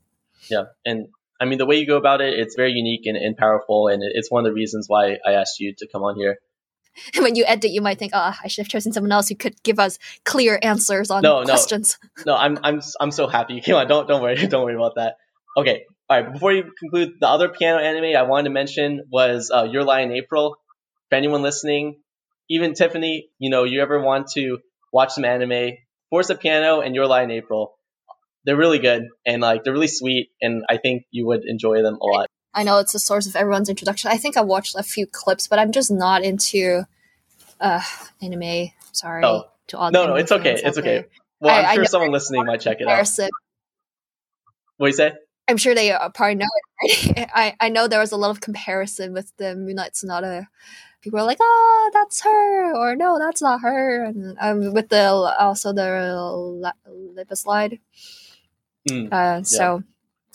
[0.49, 1.07] Yeah, and
[1.39, 4.01] I mean the way you go about it, it's very unique and, and powerful, and
[4.03, 6.39] it's one of the reasons why I asked you to come on here.
[7.19, 9.61] when you edit, you might think, "Oh, I should have chosen someone else who could
[9.63, 13.61] give us clear answers on no, questions." No, no, I'm I'm I'm so happy you
[13.61, 13.87] came on.
[13.87, 15.17] Don't don't worry, don't worry about that.
[15.57, 16.34] Okay, all right.
[16.34, 20.01] Before you conclude, the other piano anime I wanted to mention was uh, Your Lie
[20.01, 20.55] in April.
[21.10, 22.01] For anyone listening,
[22.49, 24.60] even Tiffany, you know, you ever want to
[24.91, 25.78] watch some anime,
[26.10, 27.76] Forest of Piano and Your Lie in April.
[28.45, 31.97] They're really good and like they're really sweet, and I think you would enjoy them
[32.01, 32.28] a lot.
[32.53, 34.10] I know it's the source of everyone's introduction.
[34.10, 36.84] I think I watched a few clips, but I'm just not into
[37.60, 37.82] uh,
[38.22, 38.72] anime.
[38.91, 39.43] Sorry oh.
[39.68, 39.91] to all.
[39.91, 40.60] No, no, it's okay.
[40.64, 41.05] It's okay.
[41.39, 43.07] Well, I'm sure someone listening might check it out.
[44.78, 45.12] What do you say?
[45.49, 47.17] I'm sure they uh, probably know it.
[47.17, 47.29] Right?
[47.35, 50.47] I I know there was a lot of comparison with the Moonlight Sonata.
[51.01, 55.05] People are like, "Oh, that's her," or "No, that's not her," and um, with the
[55.07, 57.79] also the lip slide.
[58.87, 59.83] Mm, uh, so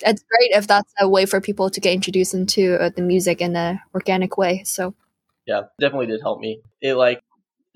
[0.05, 3.41] it's great if that's a way for people to get introduced into uh, the music
[3.41, 4.65] in an organic way.
[4.65, 4.95] So
[5.47, 6.61] yeah, definitely did help me.
[6.83, 7.23] It like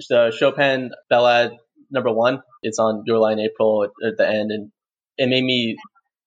[0.08, 1.56] the Chopin Ballade
[1.90, 2.42] number one.
[2.62, 4.72] It's on Your Lie in April at, at the end, and
[5.16, 5.76] it made me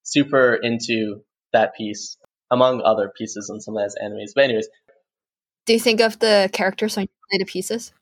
[0.04, 1.24] super into
[1.54, 2.18] that piece
[2.49, 4.32] among other pieces in some of those animes.
[4.36, 4.68] But anyways,
[5.66, 7.93] do you think of the characters when you play the pieces?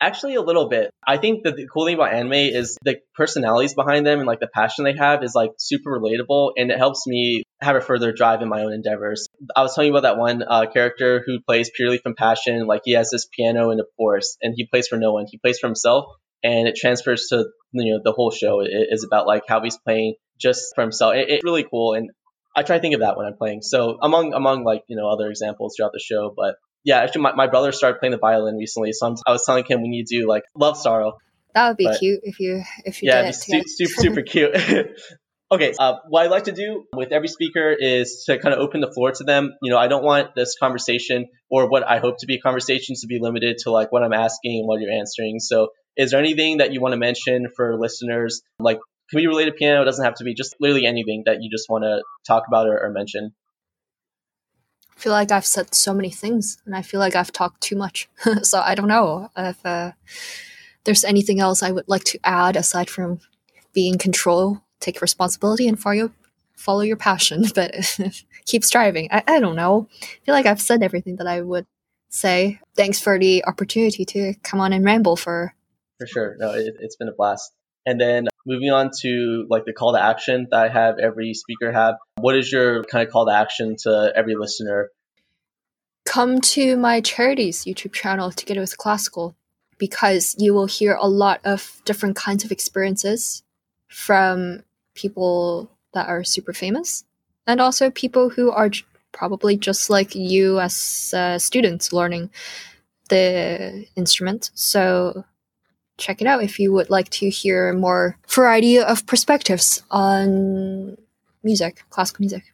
[0.00, 0.90] Actually, a little bit.
[1.04, 4.38] I think that the cool thing about anime is the personalities behind them and like
[4.38, 8.12] the passion they have is like super relatable, and it helps me have a further
[8.12, 9.26] drive in my own endeavors.
[9.56, 12.64] I was telling you about that one uh, character who plays purely from passion.
[12.66, 15.26] Like he has this piano and a forest, and he plays for no one.
[15.28, 16.04] He plays for himself,
[16.44, 18.60] and it transfers to you know the whole show.
[18.60, 21.14] It is about like how he's playing just for himself.
[21.14, 22.10] It, it's really cool, and
[22.56, 23.62] I try to think of that when I'm playing.
[23.62, 27.34] So among among like you know other examples throughout the show, but yeah, actually, my,
[27.34, 30.06] my brother started playing the violin recently, so I'm, i was telling him we need
[30.06, 31.18] to do like love sorrow.
[31.54, 33.34] That would be but, cute if you if you yeah, did it.
[33.34, 34.56] Su- super super cute.
[35.52, 38.80] okay, uh, what I like to do with every speaker is to kind of open
[38.80, 39.52] the floor to them.
[39.62, 43.06] You know, I don't want this conversation or what I hope to be conversations to
[43.06, 45.40] be limited to like what I'm asking and what you're answering.
[45.40, 48.42] So, is there anything that you want to mention for listeners?
[48.58, 48.78] Like,
[49.08, 49.82] can we relate to piano?
[49.82, 52.66] It doesn't have to be just literally anything that you just want to talk about
[52.66, 53.32] or, or mention
[54.98, 57.76] I feel like I've said so many things and I feel like I've talked too
[57.76, 58.08] much.
[58.42, 59.92] so I don't know if uh,
[60.82, 63.20] there's anything else I would like to add aside from
[63.72, 66.10] be in control, take responsibility, and follow your,
[66.56, 67.44] follow your passion.
[67.54, 67.96] But
[68.44, 69.08] keep striving.
[69.12, 69.86] I, I don't know.
[70.02, 71.66] I feel like I've said everything that I would
[72.08, 75.54] say thanks for the opportunity to come on and ramble for.
[75.98, 76.36] For sure.
[76.40, 77.52] No, it, it's been a blast.
[77.86, 81.72] And then moving on to like the call to action that I have every speaker
[81.72, 81.94] have.
[82.16, 84.90] What is your kind of call to action to every listener?
[86.06, 89.34] Come to my charities YouTube channel together with classical
[89.78, 93.42] because you will hear a lot of different kinds of experiences
[93.88, 94.62] from
[94.94, 97.04] people that are super famous
[97.46, 98.70] and also people who are
[99.12, 102.30] probably just like you as uh, students learning
[103.08, 104.50] the instrument.
[104.54, 105.24] So
[105.98, 110.96] check it out if you would like to hear more variety of perspectives on
[111.42, 112.44] music, classical music.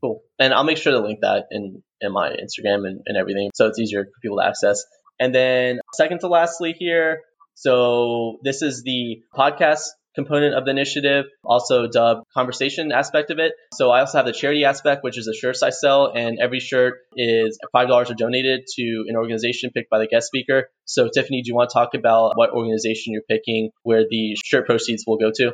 [0.00, 0.22] Cool.
[0.38, 3.66] And I'll make sure to link that in, in my Instagram and, and everything so
[3.66, 4.84] it's easier for people to access.
[5.18, 7.22] And then second to lastly here,
[7.54, 13.52] so this is the podcast component of the initiative, also dubbed conversation aspect of it.
[13.74, 16.58] So I also have the charity aspect, which is the shirts I sell, and every
[16.58, 20.68] shirt is five dollars are donated to an organization picked by the guest speaker.
[20.86, 24.66] So Tiffany, do you want to talk about what organization you're picking, where the shirt
[24.66, 25.52] proceeds will go to?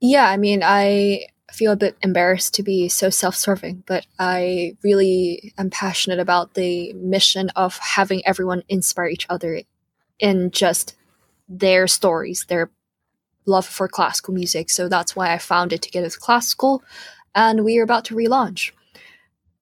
[0.00, 5.54] Yeah, I mean, I feel a bit embarrassed to be so self-serving, but I really
[5.56, 9.62] am passionate about the mission of having everyone inspire each other
[10.18, 10.94] in just
[11.48, 12.70] their stories, their
[13.48, 14.70] love for classical music.
[14.70, 16.82] So that's why I founded Together with Classical.
[17.34, 18.72] And we are about to relaunch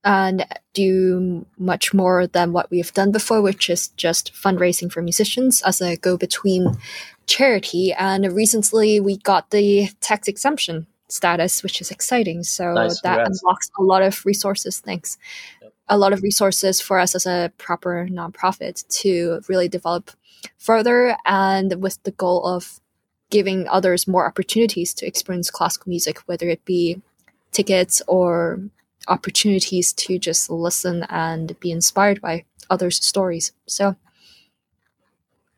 [0.04, 5.62] and do much more than what we've done before, which is just fundraising for musicians
[5.62, 6.76] as a go between
[7.26, 7.92] charity.
[7.92, 12.44] And recently we got the tax exemption status, which is exciting.
[12.44, 13.42] So nice, that congrats.
[13.42, 14.80] unlocks a lot of resources.
[14.80, 15.18] Thanks.
[15.62, 15.72] Yep.
[15.88, 20.10] A lot of resources for us as a proper nonprofit to really develop
[20.58, 22.80] further and with the goal of
[23.31, 27.03] giving others more opportunities to experience classical music, whether it be
[27.53, 28.61] tickets or
[29.09, 33.53] opportunities to just listen and be inspired by others' stories.
[33.66, 33.97] So,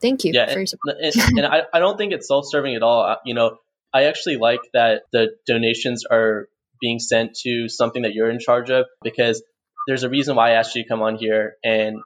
[0.01, 0.97] thank you yeah, for your support.
[1.03, 3.16] and, and I, I don't think it's self-serving at all.
[3.24, 3.59] You know,
[3.93, 6.49] I actually like that the donations are
[6.81, 9.43] being sent to something that you're in charge of because
[9.86, 11.97] there's a reason why I asked you to come on here and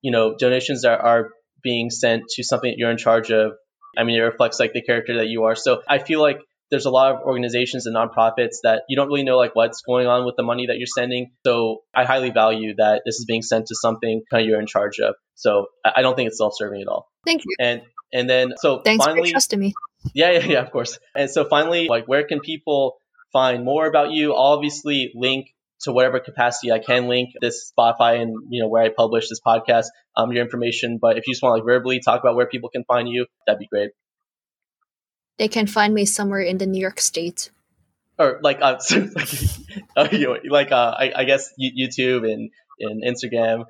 [0.00, 1.30] you know donations are, are
[1.62, 3.52] being sent to something that you're in charge of
[3.96, 5.54] I mean, it reflects like the character that you are.
[5.54, 6.40] So I feel like
[6.70, 10.06] there's a lot of organizations and nonprofits that you don't really know like what's going
[10.06, 11.32] on with the money that you're sending.
[11.44, 14.66] So I highly value that this is being sent to something kind of you're in
[14.66, 15.16] charge of.
[15.34, 17.08] So I don't think it's self-serving at all.
[17.26, 17.56] Thank you.
[17.58, 19.74] And and then so thanks finally, for trusting me.
[20.14, 20.98] Yeah, yeah, yeah, of course.
[21.14, 22.98] And so finally, like where can people
[23.32, 24.34] find more about you?
[24.34, 25.46] Obviously link
[25.82, 29.40] to whatever capacity I can link this Spotify and you know where I publish this
[29.44, 29.86] podcast,
[30.16, 30.98] um, your information.
[31.00, 33.26] But if you just want to like verbally talk about where people can find you,
[33.46, 33.90] that'd be great.
[35.38, 37.50] They can find me somewhere in the New York State.
[38.18, 38.78] Or like, uh,
[39.96, 43.64] like, uh, I, I guess YouTube and, and Instagram.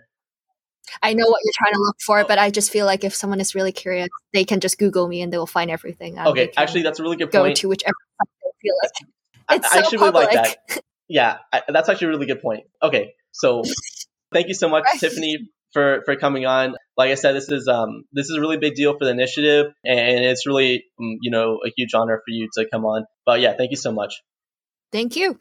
[1.01, 2.25] I know what you're trying to look for, oh.
[2.27, 5.23] but I just feel like if someone is really curious, they can just Google me
[5.23, 6.19] and they will find everything.
[6.19, 7.57] Okay, actually, that's a really good go point.
[7.57, 7.95] Go to whichever
[8.45, 9.59] they feel like.
[9.59, 10.27] It's I, so I actually public.
[10.27, 10.83] really like that.
[11.11, 12.65] Yeah, I, that's actually a really good point.
[12.81, 13.63] Okay, so
[14.33, 16.77] thank you so much, Tiffany, for for coming on.
[16.97, 19.73] Like I said, this is um this is a really big deal for the initiative,
[19.85, 23.07] and it's really mm, you know a huge honor for you to come on.
[23.27, 24.23] But yeah, thank you so much.
[24.93, 25.41] Thank you.